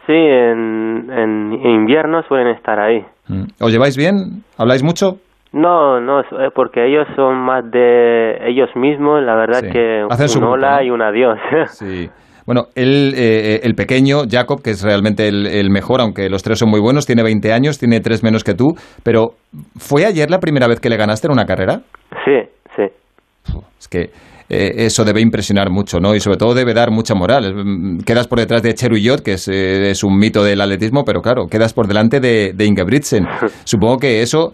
Sí, 0.08 0.14
en, 0.14 1.60
invierno 1.64 2.24
suelen 2.28 2.56
estar 2.56 2.80
ahí. 2.80 3.06
Mm. 3.28 3.44
¿Os 3.62 3.72
lleváis 3.72 3.96
bien? 3.96 4.44
¿Habláis 4.58 4.84
mucho? 4.84 5.18
No, 5.54 6.00
no, 6.00 6.22
eh, 6.22 6.50
porque 6.56 6.88
ellos 6.88 7.08
son 7.16 7.36
más 7.38 7.70
de 7.70 8.38
ellos 8.50 8.70
mismos, 8.76 9.22
la 9.22 9.36
verdad 9.36 9.62
que 9.62 10.06
un 10.38 10.44
hola 10.44 10.84
y 10.84 10.90
un 10.90 11.02
adiós. 11.02 11.38
Sí. 11.68 12.10
Bueno, 12.46 12.68
él, 12.76 13.14
eh, 13.16 13.62
el 13.64 13.76
pequeño, 13.76 14.24
Jacob, 14.30 14.62
que 14.62 14.72
es 14.72 14.82
realmente 14.82 15.28
el, 15.28 15.70
mejor, 15.70 16.02
aunque 16.02 16.30
los 16.30 16.44
tres 16.44 16.60
son 16.60 16.70
muy 16.70 16.80
buenos, 16.80 17.06
tiene 17.06 17.24
20 17.24 17.54
años, 17.54 17.78
tiene 17.78 18.00
tres 18.00 18.24
menos 18.24 18.44
que 18.44 18.54
tú, 18.54 18.74
pero 19.04 19.36
¿fue 19.78 20.06
ayer 20.06 20.30
la 20.30 20.40
primera 20.40 20.68
vez 20.68 20.80
que 20.80 20.90
le 20.90 20.98
ganaste 20.98 21.28
en 21.28 21.34
una 21.34 21.46
carrera? 21.46 21.82
Sí, 22.26 22.50
sí. 22.76 22.84
Es 23.80 23.88
que 23.88 24.10
eh, 24.54 24.86
eso 24.86 25.06
debe 25.06 25.22
impresionar 25.22 25.70
mucho, 25.70 26.00
¿no? 26.00 26.14
Y 26.14 26.20
sobre 26.20 26.38
todo 26.38 26.54
debe 26.54 26.74
dar 26.74 26.92
mucha 26.92 27.16
moral. 27.16 27.56
Quedas 28.06 28.28
por 28.28 28.38
detrás 28.38 28.62
de 28.62 28.74
Cheruyot, 28.74 29.22
que 29.22 29.36
eh, 29.48 29.92
es, 29.92 30.04
un 30.04 30.18
mito 30.18 30.44
del 30.44 30.60
atletismo, 30.60 31.06
pero 31.06 31.22
claro, 31.22 31.48
quedas 31.48 31.74
por 31.74 31.88
delante 31.88 32.20
de, 32.20 32.52
de 32.54 32.66
Ingebrigtsen. 32.66 33.26
Supongo 33.64 33.98
que 33.98 34.22
eso 34.22 34.52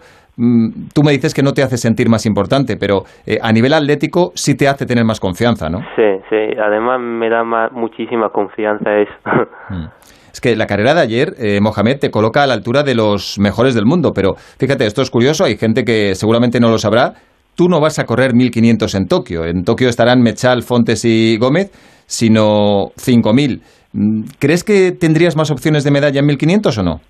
tú 0.94 1.02
me 1.02 1.12
dices 1.12 1.34
que 1.34 1.42
no 1.42 1.52
te 1.52 1.62
hace 1.62 1.76
sentir 1.76 2.08
más 2.08 2.24
importante, 2.26 2.76
pero 2.76 3.02
eh, 3.26 3.38
a 3.42 3.52
nivel 3.52 3.72
atlético 3.72 4.30
sí 4.34 4.56
te 4.56 4.68
hace 4.68 4.86
tener 4.86 5.04
más 5.04 5.18
confianza, 5.18 5.68
¿no? 5.68 5.78
Sí, 5.96 6.02
sí, 6.30 6.56
además 6.60 7.00
me 7.00 7.28
da 7.28 7.42
muchísima 7.72 8.30
confianza 8.30 8.98
eso. 8.98 9.12
Mm. 9.70 9.84
Es 10.32 10.40
que 10.40 10.56
la 10.56 10.66
carrera 10.66 10.94
de 10.94 11.00
ayer, 11.00 11.34
eh, 11.38 11.60
Mohamed, 11.60 11.98
te 11.98 12.10
coloca 12.10 12.42
a 12.42 12.46
la 12.46 12.54
altura 12.54 12.82
de 12.82 12.94
los 12.94 13.38
mejores 13.38 13.74
del 13.74 13.84
mundo, 13.84 14.12
pero 14.14 14.34
fíjate, 14.58 14.86
esto 14.86 15.02
es 15.02 15.10
curioso, 15.10 15.44
hay 15.44 15.56
gente 15.56 15.84
que 15.84 16.14
seguramente 16.14 16.60
no 16.60 16.70
lo 16.70 16.78
sabrá. 16.78 17.12
Tú 17.56 17.68
no 17.68 17.80
vas 17.80 17.98
a 17.98 18.04
correr 18.04 18.34
1500 18.34 18.94
en 18.94 19.08
Tokio. 19.08 19.44
En 19.44 19.64
Tokio 19.64 19.88
estarán 19.88 20.22
Mechal, 20.22 20.62
Fontes 20.62 21.04
y 21.04 21.36
Gómez, 21.38 21.70
sino 22.06 22.92
5000. 22.96 23.60
Mm, 23.92 24.22
¿Crees 24.38 24.64
que 24.64 24.92
tendrías 24.92 25.36
más 25.36 25.50
opciones 25.50 25.84
de 25.84 25.90
medalla 25.90 26.20
en 26.20 26.26
1500 26.26 26.78
o 26.78 26.82
no? 26.82 27.00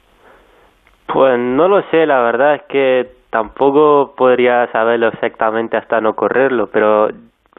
Pues 1.13 1.39
no 1.39 1.69
lo 1.69 1.83
sé, 1.91 2.07
la 2.07 2.21
verdad 2.21 2.57
es 2.57 2.63
que 2.69 3.18
tampoco 3.31 4.15
podría 4.17 4.71
saberlo 4.73 5.09
exactamente 5.09 5.77
hasta 5.77 6.01
no 6.01 6.15
correrlo, 6.15 6.69
pero 6.73 7.11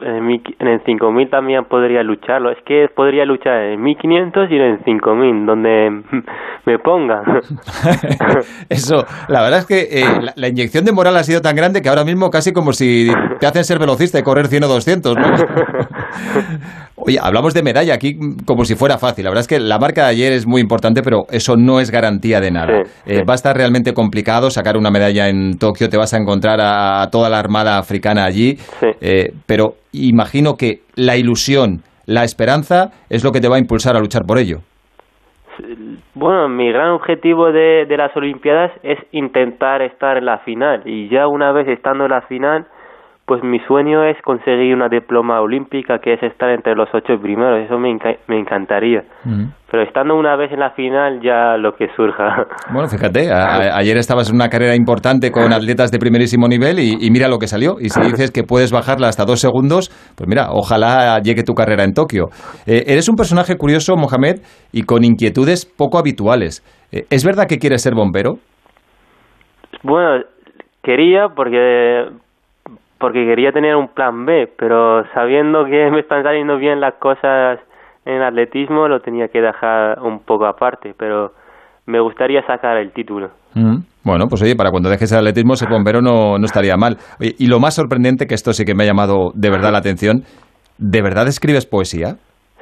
en, 0.02 0.26
mi, 0.26 0.42
en 0.58 0.66
el 0.66 0.82
5000 0.84 1.30
también 1.30 1.64
podría 1.64 2.02
lucharlo. 2.02 2.50
Es 2.50 2.58
que 2.64 2.88
podría 2.94 3.24
luchar 3.24 3.60
en 3.62 3.82
1500 3.82 4.50
y 4.50 4.54
en 4.54 4.62
el 4.62 4.84
5000, 4.84 5.46
donde 5.46 6.02
me 6.64 6.78
pongan. 6.78 7.22
Eso, 8.68 9.04
la 9.28 9.42
verdad 9.42 9.60
es 9.60 9.66
que 9.66 10.00
eh, 10.00 10.04
la, 10.34 10.48
inyección 10.48 10.84
de 10.84 10.92
moral 10.92 11.16
ha 11.16 11.22
sido 11.22 11.40
tan 11.40 11.56
grande 11.56 11.82
que 11.82 11.88
ahora 11.88 12.04
mismo 12.04 12.30
casi 12.30 12.52
como 12.52 12.72
si 12.72 13.10
te 13.38 13.46
hacen 13.46 13.64
ser 13.64 13.78
velocista 13.78 14.18
y 14.18 14.22
correr 14.22 14.46
100 14.46 14.64
o 14.64 14.68
200, 14.68 15.16
¿no? 15.16 15.22
Oye, 17.06 17.18
hablamos 17.20 17.54
de 17.54 17.62
medalla 17.62 17.94
aquí 17.94 18.18
como 18.46 18.64
si 18.64 18.74
fuera 18.74 18.98
fácil. 18.98 19.24
La 19.24 19.30
verdad 19.30 19.42
es 19.42 19.48
que 19.48 19.60
la 19.60 19.78
marca 19.78 20.04
de 20.04 20.10
ayer 20.10 20.32
es 20.32 20.46
muy 20.46 20.60
importante, 20.60 21.02
pero 21.02 21.24
eso 21.30 21.56
no 21.56 21.80
es 21.80 21.90
garantía 21.90 22.40
de 22.40 22.50
nada. 22.50 22.82
Eh, 23.06 23.22
va 23.28 23.34
a 23.34 23.36
estar 23.36 23.56
realmente 23.56 23.92
complicado 23.92 24.50
sacar 24.50 24.76
una 24.76 24.90
medalla 24.90 25.28
en 25.28 25.58
Tokio. 25.58 25.88
Te 25.88 25.96
vas 25.96 26.14
a 26.14 26.18
encontrar 26.18 26.58
a, 26.60 27.08
toda 27.10 27.30
la 27.30 27.38
armada 27.38 27.78
africana 27.78 28.24
allí. 28.24 28.56
Eh, 29.00 29.32
pero 29.46 29.74
imagino 29.92 30.54
que 30.54 30.80
la 30.94 31.16
ilusión, 31.16 31.82
la 32.06 32.24
esperanza 32.24 32.90
es 33.08 33.24
lo 33.24 33.32
que 33.32 33.40
te 33.40 33.48
va 33.48 33.56
a 33.56 33.60
impulsar 33.60 33.96
a 33.96 34.00
luchar 34.00 34.22
por 34.26 34.38
ello. 34.38 34.58
bueno, 36.14 36.48
mi 36.48 36.70
gran 36.70 36.90
objetivo 36.90 37.50
de, 37.52 37.86
de 37.86 37.96
las 37.96 38.14
Olimpiadas 38.16 38.72
es 38.82 38.98
intentar 39.12 39.82
estar 39.82 40.18
en 40.18 40.26
la 40.26 40.38
final 40.38 40.82
y 40.84 41.08
ya 41.08 41.26
una 41.26 41.52
vez 41.52 41.68
estando 41.68 42.04
en 42.04 42.10
la 42.10 42.22
final, 42.22 42.66
pues 43.30 43.44
mi 43.44 43.60
sueño 43.60 44.02
es 44.02 44.20
conseguir 44.22 44.74
una 44.74 44.88
diploma 44.88 45.40
olímpica 45.40 46.00
que 46.00 46.14
es 46.14 46.22
estar 46.24 46.50
entre 46.50 46.74
los 46.74 46.88
ocho 46.92 47.16
primeros, 47.22 47.64
eso 47.64 47.78
me, 47.78 47.96
me 48.26 48.40
encantaría. 48.40 49.04
Pero 49.70 49.84
estando 49.84 50.16
una 50.16 50.34
vez 50.34 50.50
en 50.50 50.58
la 50.58 50.72
final 50.72 51.20
ya 51.22 51.56
lo 51.56 51.76
que 51.76 51.86
surja. 51.94 52.46
Bueno, 52.72 52.88
fíjate, 52.88 53.30
ayer 53.32 53.96
estabas 53.98 54.30
en 54.30 54.34
una 54.34 54.48
carrera 54.48 54.74
importante 54.74 55.30
con 55.30 55.52
atletas 55.52 55.92
de 55.92 56.00
primerísimo 56.00 56.48
nivel 56.48 56.80
y, 56.80 57.08
mira 57.12 57.28
lo 57.28 57.38
que 57.38 57.46
salió. 57.46 57.76
Y 57.78 57.90
si 57.90 58.00
dices 58.00 58.32
que 58.32 58.42
puedes 58.42 58.72
bajarla 58.72 59.06
hasta 59.06 59.24
dos 59.24 59.40
segundos, 59.40 59.90
pues 60.16 60.26
mira, 60.28 60.48
ojalá 60.50 61.20
llegue 61.20 61.44
tu 61.44 61.54
carrera 61.54 61.84
en 61.84 61.92
Tokio. 61.92 62.30
Eh, 62.66 62.82
eres 62.88 63.08
un 63.08 63.14
personaje 63.14 63.56
curioso, 63.56 63.94
Mohamed, 63.94 64.40
y 64.72 64.82
con 64.82 65.04
inquietudes 65.04 65.66
poco 65.66 65.98
habituales. 65.98 66.64
Eh, 66.90 67.04
¿Es 67.10 67.24
verdad 67.24 67.46
que 67.48 67.58
quieres 67.58 67.80
ser 67.80 67.94
bombero? 67.94 68.38
Bueno, 69.84 70.24
quería 70.82 71.28
porque 71.28 72.08
porque 73.00 73.24
quería 73.24 73.50
tener 73.50 73.74
un 73.74 73.88
plan 73.88 74.26
B, 74.26 74.52
pero 74.56 75.04
sabiendo 75.14 75.64
que 75.64 75.90
me 75.90 76.00
están 76.00 76.22
saliendo 76.22 76.58
bien 76.58 76.80
las 76.80 76.94
cosas 76.94 77.58
en 78.04 78.22
atletismo, 78.22 78.86
lo 78.86 79.00
tenía 79.00 79.28
que 79.28 79.40
dejar 79.40 80.00
un 80.00 80.20
poco 80.20 80.46
aparte, 80.46 80.94
pero 80.96 81.32
me 81.86 81.98
gustaría 82.00 82.42
sacar 82.46 82.76
el 82.76 82.92
título. 82.92 83.30
Mm. 83.54 83.78
Bueno, 84.04 84.26
pues 84.28 84.42
oye, 84.42 84.54
para 84.56 84.70
cuando 84.70 84.88
dejes 84.88 85.12
el 85.12 85.18
atletismo, 85.18 85.54
ese 85.54 85.66
bombero 85.68 86.00
no, 86.00 86.38
no 86.38 86.44
estaría 86.44 86.76
mal. 86.76 86.96
y 87.18 87.46
lo 87.48 87.58
más 87.58 87.74
sorprendente, 87.74 88.26
que 88.26 88.34
esto 88.34 88.52
sí 88.52 88.64
que 88.64 88.74
me 88.74 88.84
ha 88.84 88.86
llamado 88.86 89.32
de 89.34 89.50
verdad 89.50 89.72
la 89.72 89.78
atención, 89.78 90.22
¿de 90.78 91.02
verdad 91.02 91.26
escribes 91.26 91.66
poesía? 91.66 92.16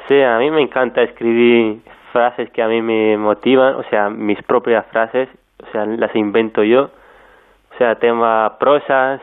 Sí, 0.09 0.21
a 0.21 0.38
mí 0.38 0.50
me 0.50 0.62
encanta 0.62 1.02
escribir 1.02 1.80
frases 2.12 2.50
que 2.50 2.62
a 2.62 2.68
mí 2.68 2.80
me 2.80 3.16
motivan, 3.16 3.75
o 3.75 3.83
sea, 3.90 4.09
mis 4.09 4.42
propias 4.42 4.87
frases, 4.87 5.28
o 5.62 5.71
sea, 5.71 5.85
las 5.85 6.14
invento 6.16 6.64
yo, 6.64 6.85
o 6.85 7.78
sea, 7.78 7.97
tema 7.97 8.57
prosas, 8.59 9.21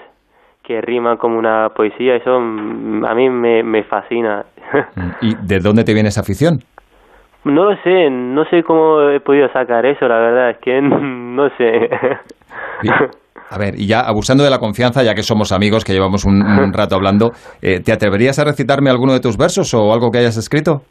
que 0.66 0.82
rima 0.82 1.18
como 1.18 1.38
una 1.38 1.70
poesía, 1.70 2.16
eso 2.16 2.40
mm, 2.40 3.06
a 3.06 3.14
mí 3.14 3.30
me, 3.30 3.64
me 3.64 3.84
fascina. 3.84 4.46
¿Y 5.22 5.36
de 5.36 5.60
dónde 5.60 5.84
te 5.84 5.94
viene 5.94 6.10
esa 6.10 6.22
afición? 6.22 6.60
No 7.46 7.66
lo 7.66 7.76
sé, 7.84 8.10
no 8.10 8.44
sé 8.46 8.64
cómo 8.64 9.10
he 9.10 9.20
podido 9.20 9.48
sacar 9.50 9.86
eso, 9.86 10.08
la 10.08 10.18
verdad, 10.18 10.50
es 10.50 10.58
que 10.58 10.82
no 10.82 11.48
sé. 11.58 11.90
A 13.50 13.58
ver, 13.60 13.76
y 13.78 13.88
ya 13.88 14.00
abusando 14.02 14.44
de 14.44 14.50
la 14.50 14.58
confianza, 14.58 15.04
ya 15.04 15.14
que 15.14 15.22
somos 15.22 15.52
amigos, 15.52 15.86
que 15.86 15.94
llevamos 15.94 16.26
un, 16.26 16.74
rato 16.74 16.96
hablando, 16.96 17.32
eh, 17.62 17.80
¿te 17.82 17.94
atreverías 17.94 18.40
a 18.40 18.46
recitarme 18.46 18.90
alguno 18.90 19.14
de 19.14 19.20
tus 19.20 19.38
versos 19.38 19.72
o 19.76 19.94
algo 19.94 20.10
que 20.10 20.18
hayas 20.18 20.38
escrito? 20.38 20.82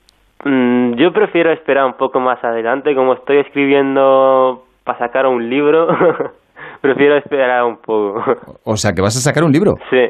Mm, 0.44 0.94
yo 0.94 1.12
prefiero 1.12 1.52
esperar 1.52 1.86
un 1.86 1.94
poco 1.94 2.20
más 2.20 2.42
adelante, 2.44 2.94
como 2.94 3.14
estoy 3.14 3.38
escribiendo 3.38 4.62
para 4.84 4.98
sacar 4.98 5.26
un 5.26 5.50
libro. 5.50 5.88
Prefiero 6.84 7.16
esperar 7.16 7.64
un 7.64 7.78
poco. 7.78 8.20
O 8.62 8.76
sea, 8.76 8.92
que 8.92 9.00
vas 9.00 9.16
a 9.16 9.20
sacar 9.20 9.42
un 9.42 9.50
libro. 9.50 9.72
Sí. 9.88 10.04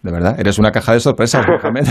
De 0.00 0.12
verdad, 0.12 0.38
eres 0.38 0.60
una 0.60 0.70
caja 0.70 0.92
de 0.92 1.00
sorpresas, 1.00 1.44
Mohamed. 1.48 1.88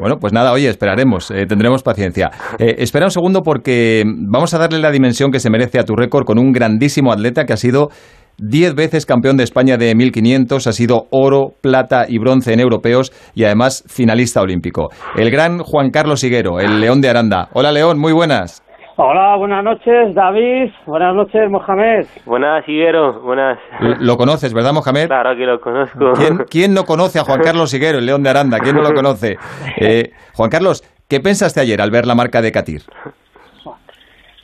bueno, 0.00 0.16
pues 0.18 0.32
nada, 0.32 0.52
oye, 0.52 0.68
esperaremos, 0.68 1.30
eh, 1.30 1.46
tendremos 1.46 1.84
paciencia. 1.84 2.32
Eh, 2.58 2.74
espera 2.78 3.06
un 3.06 3.12
segundo 3.12 3.42
porque 3.42 4.02
vamos 4.04 4.54
a 4.54 4.58
darle 4.58 4.80
la 4.80 4.90
dimensión 4.90 5.30
que 5.30 5.38
se 5.38 5.50
merece 5.50 5.78
a 5.78 5.84
tu 5.84 5.94
récord 5.94 6.24
con 6.24 6.36
un 6.36 6.50
grandísimo 6.50 7.12
atleta 7.12 7.44
que 7.44 7.52
ha 7.52 7.56
sido 7.56 7.90
diez 8.38 8.74
veces 8.74 9.06
campeón 9.06 9.36
de 9.36 9.44
España 9.44 9.76
de 9.76 9.94
1500, 9.94 10.66
ha 10.66 10.72
sido 10.72 11.06
oro, 11.12 11.52
plata 11.60 12.06
y 12.08 12.18
bronce 12.18 12.54
en 12.54 12.58
europeos 12.58 13.12
y 13.36 13.44
además 13.44 13.84
finalista 13.86 14.40
olímpico. 14.40 14.88
El 15.16 15.30
gran 15.30 15.60
Juan 15.60 15.90
Carlos 15.90 16.24
Higuero, 16.24 16.58
el 16.58 16.80
León 16.80 17.00
de 17.02 17.08
Aranda. 17.08 17.50
Hola 17.52 17.70
León, 17.70 18.00
muy 18.00 18.12
buenas. 18.12 18.64
Hola, 19.00 19.36
buenas 19.36 19.62
noches, 19.62 20.12
David. 20.12 20.72
Buenas 20.84 21.14
noches, 21.14 21.48
Mohamed. 21.48 22.04
Buenas, 22.26 22.68
Higuero. 22.68 23.20
Buenas. 23.20 23.56
Lo 24.00 24.16
conoces, 24.16 24.52
¿verdad, 24.52 24.72
Mohamed? 24.72 25.06
Claro 25.06 25.36
que 25.36 25.46
lo 25.46 25.60
conozco. 25.60 26.14
¿Quién, 26.50 26.74
no 26.74 26.82
conoce 26.82 27.20
a 27.20 27.22
Juan 27.22 27.40
Carlos 27.40 27.72
Higuero, 27.72 27.98
el 27.98 28.06
León 28.06 28.24
de 28.24 28.30
Aranda? 28.30 28.58
¿Quién 28.58 28.74
no 28.74 28.82
lo 28.82 28.92
conoce? 28.92 29.36
Eh, 29.80 30.10
Juan 30.34 30.50
Carlos, 30.50 30.82
¿qué 31.08 31.20
pensaste 31.20 31.60
ayer 31.60 31.80
al 31.80 31.92
ver 31.92 32.06
la 32.06 32.16
marca 32.16 32.42
de 32.42 32.50
Catir? 32.50 32.80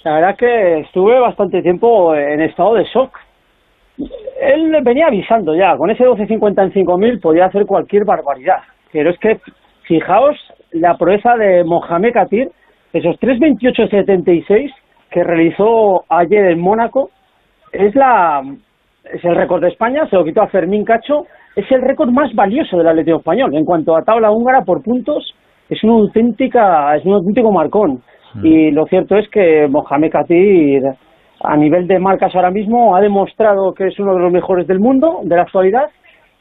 La 0.04 0.14
verdad 0.14 0.36
que 0.36 0.82
estuve 0.82 1.18
bastante 1.18 1.60
tiempo 1.60 2.14
en 2.14 2.40
estado 2.40 2.74
de 2.74 2.84
shock. 2.84 3.10
Él 4.40 4.72
venía 4.84 5.08
avisando 5.08 5.56
ya, 5.56 5.76
con 5.76 5.90
ese 5.90 6.04
12.50 6.04 6.62
en 6.62 6.86
5.000 6.86 7.20
podía 7.20 7.46
hacer 7.46 7.66
cualquier 7.66 8.04
barbaridad. 8.04 8.62
Pero 8.92 9.10
es 9.10 9.18
que, 9.18 9.40
fijaos, 9.82 10.36
la 10.70 10.96
proeza 10.96 11.34
de 11.34 11.64
Mohamed 11.64 12.12
Katir 12.12 12.52
esos 12.94 13.16
3.28.76 13.20 14.72
que 15.10 15.24
realizó 15.24 16.04
ayer 16.08 16.46
en 16.46 16.60
Mónaco 16.60 17.10
es 17.72 17.94
la 17.94 18.42
es 19.12 19.22
el 19.24 19.34
récord 19.36 19.60
de 19.60 19.68
España, 19.68 20.06
se 20.08 20.16
lo 20.16 20.24
quitó 20.24 20.42
a 20.42 20.48
Fermín 20.48 20.84
Cacho, 20.84 21.26
es 21.54 21.70
el 21.70 21.82
récord 21.82 22.10
más 22.10 22.32
valioso 22.34 22.78
del 22.78 22.88
Atlético 22.88 23.18
español. 23.18 23.54
En 23.54 23.64
cuanto 23.64 23.94
a 23.96 24.02
tabla 24.02 24.30
húngara 24.30 24.62
por 24.62 24.82
puntos, 24.82 25.34
es 25.68 25.82
una 25.84 25.94
auténtica, 25.94 26.96
es 26.96 27.04
un 27.04 27.14
auténtico 27.14 27.52
marcón. 27.52 28.02
Mm. 28.34 28.46
Y 28.46 28.70
lo 28.70 28.86
cierto 28.86 29.16
es 29.16 29.28
que 29.28 29.68
Mohamed 29.68 30.10
Katir, 30.10 30.82
a 31.42 31.56
nivel 31.56 31.86
de 31.86 31.98
marcas 31.98 32.34
ahora 32.34 32.50
mismo, 32.50 32.96
ha 32.96 33.00
demostrado 33.00 33.74
que 33.74 33.88
es 33.88 33.98
uno 33.98 34.14
de 34.14 34.20
los 34.20 34.32
mejores 34.32 34.66
del 34.66 34.80
mundo, 34.80 35.20
de 35.22 35.36
la 35.36 35.42
actualidad, 35.42 35.90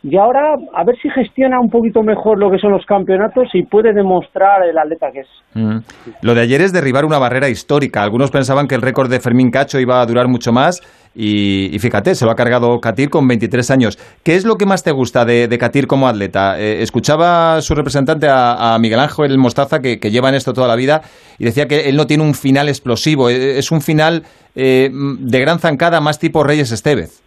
y 0.03 0.17
ahora 0.17 0.55
a 0.73 0.83
ver 0.83 0.95
si 1.01 1.09
gestiona 1.09 1.61
un 1.61 1.69
poquito 1.69 2.03
mejor 2.03 2.37
lo 2.37 2.51
que 2.51 2.59
son 2.59 2.71
los 2.71 2.85
campeonatos 2.85 3.47
y 3.53 3.63
puede 3.63 3.93
demostrar 3.93 4.67
el 4.67 4.77
atleta 4.77 5.07
que 5.13 5.21
es. 5.21 5.27
Mm. 5.53 5.77
Lo 6.21 6.35
de 6.35 6.41
ayer 6.41 6.59
es 6.61 6.73
derribar 6.73 7.05
una 7.05 7.19
barrera 7.19 7.47
histórica. 7.47 8.03
Algunos 8.03 8.29
pensaban 8.29 8.67
que 8.67 8.75
el 8.75 8.81
récord 8.81 9.09
de 9.09 9.21
Fermín 9.21 9.49
Cacho 9.49 9.79
iba 9.79 10.01
a 10.01 10.05
durar 10.05 10.27
mucho 10.27 10.51
más 10.51 10.81
y, 11.15 11.77
fíjate, 11.79 12.15
se 12.15 12.25
lo 12.25 12.31
ha 12.31 12.35
cargado 12.35 12.79
Katir 12.79 13.09
con 13.09 13.27
23 13.27 13.71
años. 13.71 13.99
¿Qué 14.23 14.35
es 14.35 14.45
lo 14.45 14.55
que 14.55 14.65
más 14.65 14.83
te 14.83 14.91
gusta 14.91 15.23
de, 15.25 15.47
de 15.47 15.57
Katir 15.57 15.87
como 15.87 16.07
atleta? 16.07 16.59
Eh, 16.59 16.81
escuchaba 16.81 17.61
su 17.61 17.73
representante 17.73 18.27
a, 18.29 18.77
Miguel 18.79 18.99
Ángel 18.99 19.37
Mostaza, 19.37 19.79
que, 19.79 19.97
lleva 19.97 20.29
en 20.29 20.35
esto 20.35 20.53
toda 20.53 20.67
la 20.67 20.75
vida, 20.75 21.01
y 21.37 21.45
decía 21.45 21.67
que 21.67 21.87
él 21.87 21.95
no 21.95 22.07
tiene 22.07 22.23
un 22.23 22.33
final 22.33 22.67
explosivo, 22.67 23.29
eh, 23.29 23.57
es 23.57 23.71
un 23.71 23.81
final 23.81 24.23
eh, 24.55 24.89
de 24.91 25.39
gran 25.39 25.59
zancada 25.59 26.01
más 26.01 26.19
tipo 26.19 26.43
Reyes 26.43 26.71
Estevez. 26.71 27.22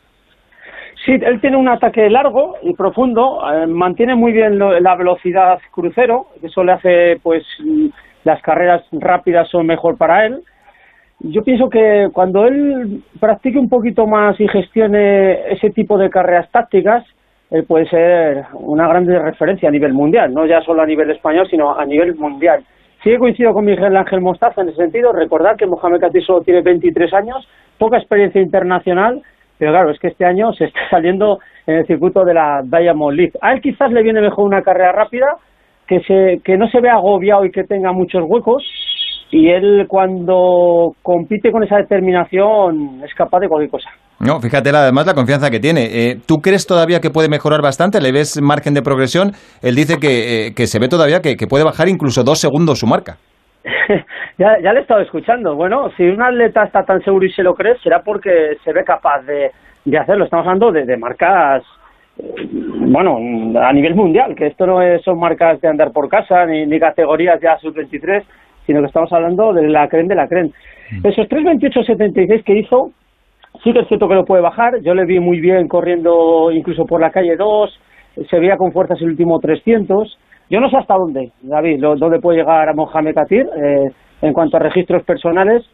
Sí, 1.07 1.13
él 1.13 1.41
tiene 1.41 1.57
un 1.57 1.69
ataque 1.69 2.11
largo 2.11 2.57
y 2.63 2.75
profundo, 2.75 3.39
eh, 3.49 3.69
mantiene 3.69 4.17
muy 4.17 4.33
bien 4.33 4.59
la 4.59 4.97
velocidad 4.97 5.61
crucero, 5.71 6.27
eso 6.43 6.65
le 6.65 6.73
hace, 6.73 7.21
pues, 7.23 7.45
las 8.25 8.43
carreras 8.43 8.83
rápidas 8.91 9.49
son 9.49 9.67
mejor 9.67 9.97
para 9.97 10.27
él. 10.27 10.43
Yo 11.21 11.45
pienso 11.45 11.71
que 11.71 12.09
cuando 12.13 12.45
él 12.47 13.05
practique 13.21 13.57
un 13.57 13.69
poquito 13.69 14.09
más 14.09 14.39
y 14.41 14.49
gestione 14.49 15.53
ese 15.53 15.71
tipo 15.71 15.97
de 15.97 16.11
carreras 16.11 16.51
tácticas, 16.51 17.05
él 17.53 17.65
puede 17.69 17.89
ser 17.89 18.45
una 18.55 18.89
gran 18.89 19.07
referencia 19.07 19.69
a 19.69 19.73
nivel 19.73 19.93
mundial, 19.93 20.35
no 20.35 20.45
ya 20.45 20.61
solo 20.63 20.83
a 20.83 20.87
nivel 20.87 21.09
español, 21.13 21.47
sino 21.49 21.79
a 21.79 21.85
nivel 21.85 22.17
mundial. 22.17 22.65
Sí 23.05 23.11
que 23.11 23.19
coincido 23.19 23.55
con 23.55 23.65
Miguel 23.65 23.97
Ángel 23.97 24.21
Mostaza 24.21 24.63
en 24.63 24.71
ese 24.71 24.79
sentido, 24.79 25.13
recordar 25.13 25.57
que 25.57 25.67
Mohamed 25.67 26.01
Katir 26.01 26.25
solo 26.25 26.41
tiene 26.41 26.63
23 26.63 27.15
años, 27.15 27.49
poca 27.79 27.97
experiencia 27.97 28.43
internacional, 28.43 29.23
pero 29.59 29.73
claro, 29.73 29.91
es 29.91 29.99
que 29.99 30.09
este 30.09 30.25
año 30.25 30.53
se 30.53 30.67
está 30.67 30.81
saliendo 30.91 31.39
en 31.67 31.77
el 31.77 31.87
circuito 31.87 32.25
de 32.25 32.35
la 32.35 32.61
Diamond 32.65 33.17
League. 33.17 33.33
A 33.41 33.53
él 33.53 33.61
quizás 33.61 33.91
le 33.91 34.03
viene 34.03 34.21
mejor 34.21 34.47
una 34.47 34.63
carrera 34.63 34.93
rápida, 34.93 35.27
que, 35.87 36.01
se, 36.01 36.41
que 36.45 36.57
no 36.57 36.69
se 36.69 36.81
vea 36.81 36.95
agobiado 36.95 37.45
y 37.45 37.51
que 37.51 37.65
tenga 37.65 37.93
muchos 37.93 38.23
huecos. 38.27 38.63
Y 39.31 39.49
él 39.49 39.87
cuando 39.89 40.93
compite 41.03 41.51
con 41.51 41.65
esa 41.65 41.79
determinación 41.79 43.03
es 43.05 43.13
capaz 43.15 43.41
de 43.41 43.49
cualquier 43.49 43.71
cosa. 43.71 43.91
No, 44.21 44.41
fíjate 44.41 44.71
además 44.71 45.07
la 45.07 45.15
confianza 45.15 45.51
que 45.51 45.59
tiene. 45.59 45.85
Eh, 45.85 46.17
¿Tú 46.27 46.37
crees 46.37 46.67
todavía 46.67 47.01
que 47.01 47.11
puede 47.11 47.29
mejorar 47.29 47.61
bastante? 47.61 48.01
¿Le 48.01 48.13
ves 48.13 48.41
margen 48.41 48.73
de 48.73 48.83
progresión? 48.83 49.33
Él 49.63 49.75
dice 49.75 49.97
que, 50.01 50.47
eh, 50.47 50.55
que 50.55 50.67
se 50.67 50.79
ve 50.79 50.89
todavía 50.89 51.21
que, 51.21 51.35
que 51.35 51.47
puede 51.47 51.65
bajar 51.65 51.89
incluso 51.89 52.23
dos 52.23 52.39
segundos 52.39 52.79
su 52.79 52.87
marca. 52.87 53.17
ya, 54.39 54.59
ya 54.61 54.73
le 54.73 54.81
he 54.81 54.83
estado 54.83 55.01
escuchando. 55.01 55.55
Bueno, 55.57 55.91
si 55.97 56.05
un 56.05 56.23
atleta 56.23 56.65
está 56.65 56.85
tan 56.85 57.03
seguro 57.03 57.27
y 57.27 57.33
se 57.33 57.43
lo 57.43 57.55
cree, 57.55 57.77
será 57.79 58.03
porque 58.03 58.57
se 58.65 58.73
ve 58.73 58.85
capaz 58.85 59.23
de, 59.23 59.51
de 59.85 59.99
hacerlo. 59.99 60.25
Estamos 60.25 60.47
hablando 60.47 60.73
de, 60.73 60.85
de 60.85 60.97
marcas, 60.97 61.65
eh, 62.19 62.49
bueno, 62.51 63.19
a 63.61 63.73
nivel 63.73 63.95
mundial, 63.95 64.35
que 64.35 64.47
esto 64.47 64.67
no 64.67 64.83
es, 64.83 65.03
son 65.03 65.19
marcas 65.19 65.61
de 65.61 65.69
andar 65.69 65.93
por 65.93 66.09
casa 66.09 66.47
ni, 66.47 66.67
ni 66.67 66.79
categorías 66.79 67.41
ya 67.41 67.59
sub-23, 67.59 68.23
sino 68.67 68.81
que 68.81 68.87
estamos 68.87 69.13
hablando 69.13 69.53
de 69.53 69.69
la 69.69 69.89
CREN 69.89 70.09
de 70.09 70.15
la 70.15 70.29
CREN. 70.29 70.53
Mm. 70.93 71.07
Esos 71.07 71.27
3.28.76 71.29 72.45
que 72.45 72.59
hizo, 72.59 72.93
sí 73.65 73.73
que 73.73 73.81
es 73.81 73.89
cierto 73.89 74.09
que 74.09 74.15
lo 74.15 74.25
puede 74.25 74.43
bajar. 74.43 74.81
Yo 74.83 74.95
le 74.95 75.05
vi 75.05 75.19
muy 75.19 75.41
bien 75.41 75.67
corriendo 75.67 76.51
incluso 76.53 76.85
por 76.85 77.01
la 77.01 77.11
calle 77.11 77.37
2, 77.37 77.81
se 78.31 78.39
veía 78.39 78.57
con 78.57 78.73
fuerzas 78.73 79.01
el 79.01 79.09
último 79.09 79.41
300 79.41 80.19
yo 80.51 80.61
no 80.61 80.71
sé 80.71 80.77
hasta 80.77 80.95
dónde, 80.95 81.33
David, 81.43 81.81
dónde 81.81 82.21
puede 82.21 82.39
llegar 82.39 82.69
a 82.69 82.75
Mohamed 82.75 83.15
Katir 83.15 83.47
eh, 83.57 83.91
en 84.23 84.33
cuanto 84.33 84.57
a 84.57 84.61
registros 84.61 85.03
personales, 85.05 85.65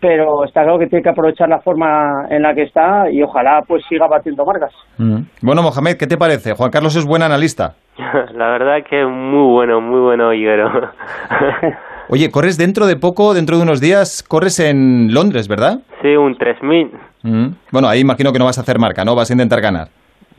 pero 0.00 0.44
está 0.44 0.62
claro 0.62 0.78
que 0.78 0.88
tiene 0.88 1.02
que 1.02 1.10
aprovechar 1.10 1.48
la 1.48 1.60
forma 1.60 2.26
en 2.28 2.42
la 2.42 2.54
que 2.54 2.62
está 2.62 3.10
y 3.10 3.22
ojalá 3.22 3.62
pues 3.66 3.84
siga 3.88 4.08
batiendo 4.08 4.44
marcas. 4.44 4.72
Mm. 4.98 5.22
Bueno, 5.42 5.62
Mohamed, 5.62 5.96
¿qué 5.96 6.06
te 6.06 6.16
parece? 6.16 6.54
Juan 6.54 6.70
Carlos 6.70 6.96
es 6.96 7.06
buen 7.06 7.22
analista. 7.22 7.74
La 8.34 8.48
verdad 8.48 8.78
que 8.88 9.02
es 9.02 9.08
muy 9.08 9.52
bueno, 9.52 9.80
muy 9.80 10.00
bueno, 10.00 10.32
Higuero. 10.32 10.68
Oye, 12.08 12.30
corres 12.30 12.58
dentro 12.58 12.86
de 12.86 12.96
poco, 12.96 13.32
dentro 13.32 13.56
de 13.56 13.62
unos 13.62 13.80
días, 13.80 14.22
corres 14.22 14.58
en 14.58 15.14
Londres, 15.14 15.46
¿verdad? 15.46 15.78
Sí, 16.02 16.08
un 16.08 16.36
3000. 16.36 16.90
Mm. 17.22 17.46
Bueno, 17.70 17.88
ahí 17.88 18.00
imagino 18.00 18.32
que 18.32 18.38
no 18.38 18.44
vas 18.44 18.58
a 18.58 18.62
hacer 18.62 18.78
marca, 18.78 19.04
¿no? 19.04 19.14
Vas 19.14 19.30
a 19.30 19.34
intentar 19.34 19.60
ganar. 19.60 19.88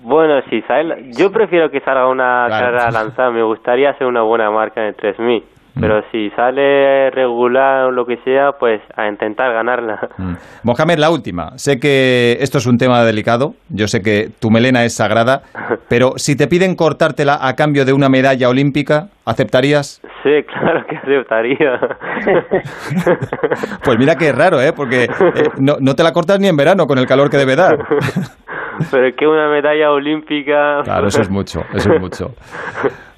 Bueno, 0.03 0.41
si 0.49 0.61
sale, 0.63 1.09
yo 1.17 1.31
prefiero 1.31 1.69
que 1.71 1.79
salga 1.81 2.07
una 2.07 2.45
Claro. 2.47 2.65
carrera 2.65 2.91
lanzada, 2.91 3.31
me 3.31 3.43
gustaría 3.43 3.91
hacer 3.91 4.05
una 4.05 4.21
buena 4.21 4.51
marca 4.51 4.81
en 4.81 4.87
el 4.87 4.95
3000. 4.95 5.43
Mm. 5.75 5.81
Pero 5.81 6.03
si 6.11 6.29
sale 6.35 7.09
regular 7.09 7.85
o 7.85 7.91
lo 7.91 8.05
que 8.05 8.17
sea, 8.17 8.51
pues 8.59 8.79
a 8.95 9.07
intentar 9.07 9.51
ganarla. 9.53 10.07
Mm. 10.19 10.33
Mohamed, 10.63 10.99
la 10.99 11.09
última. 11.09 11.57
Sé 11.57 11.79
que 11.79 12.37
esto 12.41 12.59
es 12.59 12.67
un 12.67 12.77
tema 12.77 13.03
delicado, 13.03 13.53
yo 13.69 13.87
sé 13.87 14.01
que 14.03 14.29
tu 14.39 14.51
melena 14.51 14.83
es 14.85 14.95
sagrada, 14.95 15.41
pero 15.89 16.11
si 16.17 16.35
te 16.35 16.45
piden 16.47 16.75
cortártela 16.75 17.39
a 17.41 17.55
cambio 17.55 17.85
de 17.85 17.93
una 17.93 18.07
medalla 18.07 18.49
olímpica, 18.49 19.07
¿aceptarías? 19.25 19.99
Sí, 20.21 20.43
claro 20.43 20.85
que 20.87 20.95
aceptaría. 20.97 21.79
Pues 23.83 23.97
mira 23.97 24.15
que 24.15 24.29
es 24.29 24.35
raro, 24.35 24.61
¿eh? 24.61 24.71
Porque 24.73 25.03
eh, 25.03 25.09
no, 25.59 25.75
no 25.79 25.95
te 25.95 26.03
la 26.03 26.11
cortas 26.13 26.39
ni 26.39 26.47
en 26.47 26.55
verano 26.55 26.85
con 26.87 26.97
el 26.97 27.05
calor 27.07 27.29
que 27.29 27.37
debe 27.37 27.55
dar. 27.55 27.77
Pero 28.91 29.07
es 29.07 29.15
que 29.15 29.27
una 29.27 29.49
medalla 29.49 29.91
olímpica... 29.91 30.81
Claro, 30.83 31.07
eso 31.07 31.21
es 31.21 31.29
mucho, 31.29 31.61
eso 31.73 31.93
es 31.93 32.01
mucho. 32.01 32.31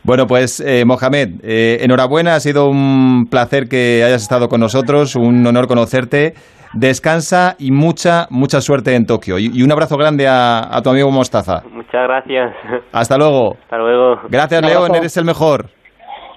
Bueno, 0.03 0.27
pues 0.27 0.59
eh, 0.59 0.85
Mohamed, 0.85 1.41
eh, 1.43 1.79
enhorabuena, 1.81 2.35
ha 2.35 2.39
sido 2.39 2.67
un 2.67 3.25
placer 3.29 3.67
que 3.67 4.03
hayas 4.05 4.21
estado 4.21 4.47
con 4.47 4.59
nosotros, 4.59 5.15
un 5.15 5.45
honor 5.47 5.67
conocerte. 5.67 6.33
Descansa 6.73 7.55
y 7.57 7.71
mucha, 7.71 8.27
mucha 8.29 8.59
suerte 8.61 8.95
en 8.95 9.05
Tokio. 9.05 9.39
Y, 9.39 9.49
y 9.53 9.63
un 9.63 9.71
abrazo 9.71 9.97
grande 9.97 10.27
a, 10.27 10.59
a 10.75 10.81
tu 10.81 10.89
amigo 10.89 11.09
Mostaza. 11.09 11.63
Muchas 11.71 12.03
gracias. 12.03 12.53
Hasta 12.91 13.17
luego. 13.17 13.55
Hasta 13.63 13.77
luego. 13.77 14.19
Gracias. 14.29 14.61
León, 14.61 14.93
eres 14.93 15.15
el 15.17 15.25
mejor. 15.25 15.69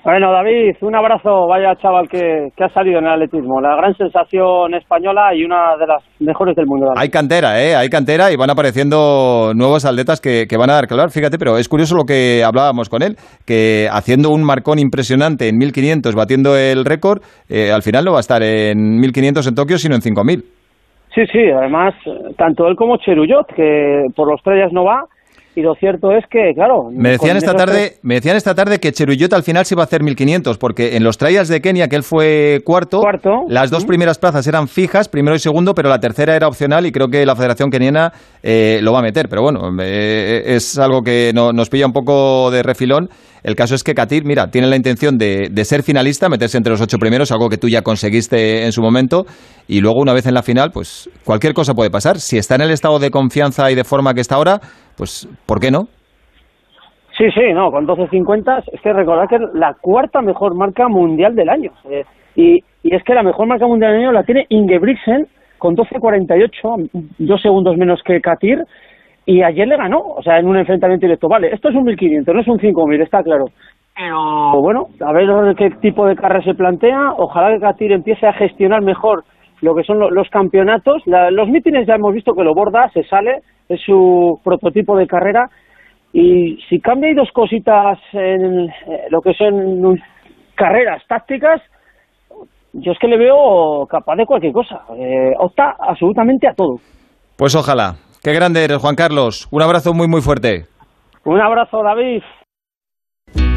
Bueno, 0.04 0.32
David, 0.32 0.76
un 0.80 0.94
abrazo, 0.94 1.46
vaya 1.48 1.74
chaval 1.76 2.08
que, 2.08 2.48
que 2.56 2.64
ha 2.64 2.68
salido 2.68 2.98
en 2.98 3.06
el 3.06 3.12
atletismo. 3.12 3.60
La 3.60 3.76
gran 3.76 3.94
sensación 3.94 4.74
española 4.74 5.34
y 5.34 5.44
una 5.44 5.76
de 5.76 5.86
las 5.86 6.02
mejores 6.20 6.56
del 6.56 6.66
mundo. 6.66 6.92
Hay 6.96 7.08
cantera, 7.08 7.60
¿eh? 7.62 7.74
Hay 7.74 7.88
cantera 7.88 8.30
y 8.32 8.36
van 8.36 8.50
apareciendo 8.50 9.52
nuevos 9.54 9.84
atletas 9.84 10.20
que, 10.20 10.46
que 10.48 10.56
van 10.56 10.70
a 10.70 10.74
dar 10.74 10.84
hablar. 10.88 11.10
Fíjate, 11.10 11.36
pero 11.38 11.58
es 11.58 11.68
curioso 11.68 11.96
lo 11.96 12.04
que 12.04 12.42
hablábamos 12.44 12.88
con 12.88 13.02
él, 13.02 13.16
que 13.46 13.88
haciendo 13.90 14.30
un 14.30 14.44
marcón 14.44 14.78
impresionante 14.78 15.48
en 15.48 15.58
1500, 15.58 16.14
batiendo 16.14 16.56
el 16.56 16.84
récord, 16.84 17.20
eh, 17.48 17.72
al 17.72 17.82
final 17.82 18.04
no 18.04 18.12
va 18.12 18.18
a 18.18 18.20
estar 18.20 18.42
en 18.42 19.00
1500 19.00 19.46
en 19.46 19.54
Tokio, 19.54 19.78
sino 19.78 19.94
en 19.94 20.02
5000. 20.02 20.42
Sí, 21.14 21.26
sí, 21.32 21.50
además, 21.50 21.94
tanto 22.36 22.68
él 22.68 22.76
como 22.76 22.98
Cheruyot, 22.98 23.46
que 23.54 24.04
por 24.14 24.30
los 24.30 24.42
trellas 24.42 24.72
no 24.72 24.84
va, 24.84 25.04
y 25.54 25.60
lo 25.62 25.74
cierto 25.74 26.12
es 26.12 26.24
que, 26.30 26.52
claro... 26.54 26.88
Me 26.92 27.10
decían 27.10 27.36
esta 27.36 27.52
tarde, 27.54 27.94
me 28.02 28.14
decían 28.14 28.36
esta 28.36 28.54
tarde 28.54 28.78
que 28.78 28.92
Cheruyot 28.92 29.32
al 29.32 29.42
final 29.42 29.64
se 29.66 29.74
iba 29.74 29.82
a 29.82 29.86
hacer 29.86 30.02
1500 30.02 30.56
porque 30.58 30.96
en 30.96 31.02
los 31.02 31.18
trials 31.18 31.48
de 31.48 31.60
Kenia 31.60 31.88
que 31.88 31.96
él 31.96 32.02
fue 32.04 32.60
cuarto, 32.64 33.00
Cuarto. 33.00 33.44
las 33.48 33.70
dos 33.70 33.80
Ujú. 33.80 33.88
primeras 33.88 34.18
plazas 34.18 34.46
eran 34.46 34.68
fijas, 34.68 35.08
primero 35.08 35.34
y 35.34 35.40
segundo, 35.40 35.74
pero 35.74 35.88
la 35.88 35.98
tercera 35.98 36.36
era 36.36 36.46
opcional 36.46 36.86
y 36.86 36.92
creo 36.92 37.08
que 37.08 37.26
la 37.26 37.34
Federación 37.34 37.70
Keniana 37.70 38.12
eh, 38.42 38.78
lo 38.82 38.92
va 38.92 39.00
a 39.00 39.02
meter, 39.02 39.28
pero 39.28 39.42
bueno, 39.42 39.60
eh, 39.82 40.42
es 40.46 40.78
algo 40.78 41.02
que 41.02 41.32
no- 41.34 41.52
nos 41.52 41.68
pilla 41.68 41.86
un 41.86 41.92
poco 41.92 42.50
de 42.52 42.62
refilón. 42.62 43.08
El 43.42 43.54
caso 43.54 43.74
es 43.76 43.84
que 43.84 43.94
Katir, 43.94 44.24
mira, 44.24 44.50
tiene 44.50 44.66
la 44.66 44.76
intención 44.76 45.16
de, 45.16 45.48
de 45.50 45.64
ser 45.64 45.82
finalista, 45.84 46.28
meterse 46.28 46.56
entre 46.58 46.72
los 46.72 46.80
ocho 46.80 46.98
primeros, 46.98 47.30
algo 47.30 47.48
que 47.48 47.56
tú 47.56 47.68
ya 47.68 47.82
conseguiste 47.82 48.64
en 48.66 48.72
su 48.72 48.82
momento, 48.82 49.26
y 49.68 49.80
luego 49.80 50.00
una 50.00 50.12
vez 50.12 50.26
en 50.26 50.34
la 50.34 50.42
final, 50.42 50.70
pues 50.72 51.08
cualquier 51.24 51.54
cosa 51.54 51.72
puede 51.72 51.88
pasar. 51.90 52.18
Si 52.20 52.36
está 52.36 52.56
en 52.56 52.62
el 52.62 52.70
estado 52.72 52.98
de 52.98 53.10
confianza 53.10 53.70
y 53.70 53.74
de 53.76 53.84
forma 53.84 54.12
que 54.12 54.20
está 54.20 54.34
ahora, 54.34 54.60
pues 54.98 55.28
¿por 55.46 55.60
qué 55.60 55.70
no? 55.70 55.86
Sí, 57.16 57.30
sí, 57.32 57.52
no, 57.54 57.70
con 57.70 57.86
12.50 57.86 58.64
es 58.72 58.80
que 58.80 58.92
recordad 58.92 59.28
que 59.28 59.36
es 59.36 59.42
la 59.54 59.74
cuarta 59.80 60.20
mejor 60.20 60.54
marca 60.54 60.88
mundial 60.88 61.34
del 61.34 61.48
año. 61.48 61.72
Eh, 61.90 62.04
y, 62.36 62.62
y 62.82 62.94
es 62.94 63.02
que 63.02 63.14
la 63.14 63.22
mejor 63.22 63.46
marca 63.46 63.66
mundial 63.66 63.92
del 63.92 64.02
año 64.02 64.12
la 64.12 64.22
tiene 64.22 64.46
Ingebrigtsen 64.48 65.26
con 65.58 65.76
12.48, 65.76 66.90
dos 67.18 67.42
segundos 67.42 67.76
menos 67.76 68.00
que 68.04 68.20
Katir, 68.20 68.64
y 69.26 69.42
ayer 69.42 69.66
le 69.66 69.76
ganó, 69.76 69.98
o 69.98 70.22
sea, 70.22 70.38
en 70.38 70.46
un 70.46 70.56
enfrentamiento 70.56 71.06
directo. 71.06 71.28
Vale, 71.28 71.52
esto 71.52 71.68
es 71.68 71.74
un 71.74 71.86
1.500, 71.86 72.32
no 72.32 72.40
es 72.40 72.48
un 72.48 72.58
5.000, 72.58 73.02
está 73.02 73.22
claro. 73.22 73.46
Pero 73.96 74.60
bueno, 74.62 74.86
a 75.00 75.12
ver 75.12 75.56
qué 75.56 75.70
tipo 75.82 76.06
de 76.06 76.14
carrera 76.14 76.44
se 76.44 76.54
plantea. 76.54 77.14
Ojalá 77.16 77.52
que 77.52 77.60
Katir 77.60 77.92
empiece 77.92 78.26
a 78.26 78.32
gestionar 78.32 78.80
mejor 78.80 79.24
lo 79.62 79.74
que 79.74 79.82
son 79.84 79.98
lo- 79.98 80.10
los 80.10 80.28
campeonatos. 80.30 81.02
La- 81.06 81.30
los 81.30 81.48
mítines 81.48 81.86
ya 81.86 81.94
hemos 81.94 82.14
visto 82.14 82.34
que 82.34 82.44
lo 82.44 82.54
borda, 82.54 82.88
se 82.90 83.02
sale, 83.04 83.40
es 83.68 83.80
su 83.84 84.38
prototipo 84.44 84.96
de 84.96 85.06
carrera. 85.06 85.48
Y 86.12 86.58
si 86.68 86.80
cambia 86.80 87.10
ahí 87.10 87.14
dos 87.14 87.30
cositas 87.32 87.98
en 88.12 88.68
eh, 88.68 89.06
lo 89.10 89.20
que 89.20 89.34
son 89.34 89.96
carreras 90.54 91.02
tácticas, 91.06 91.60
yo 92.72 92.92
es 92.92 92.98
que 92.98 93.08
le 93.08 93.18
veo 93.18 93.86
capaz 93.86 94.16
de 94.16 94.26
cualquier 94.26 94.52
cosa. 94.52 94.82
Eh, 94.96 95.32
opta 95.38 95.74
absolutamente 95.78 96.48
a 96.48 96.54
todo. 96.54 96.76
Pues 97.36 97.54
ojalá. 97.54 97.94
Qué 98.22 98.32
grande 98.32 98.64
eres, 98.64 98.78
Juan 98.78 98.94
Carlos. 98.96 99.48
Un 99.52 99.62
abrazo 99.62 99.92
muy, 99.94 100.08
muy 100.08 100.20
fuerte. 100.20 100.64
Un 101.24 101.40
abrazo, 101.40 101.82
David. 101.82 102.22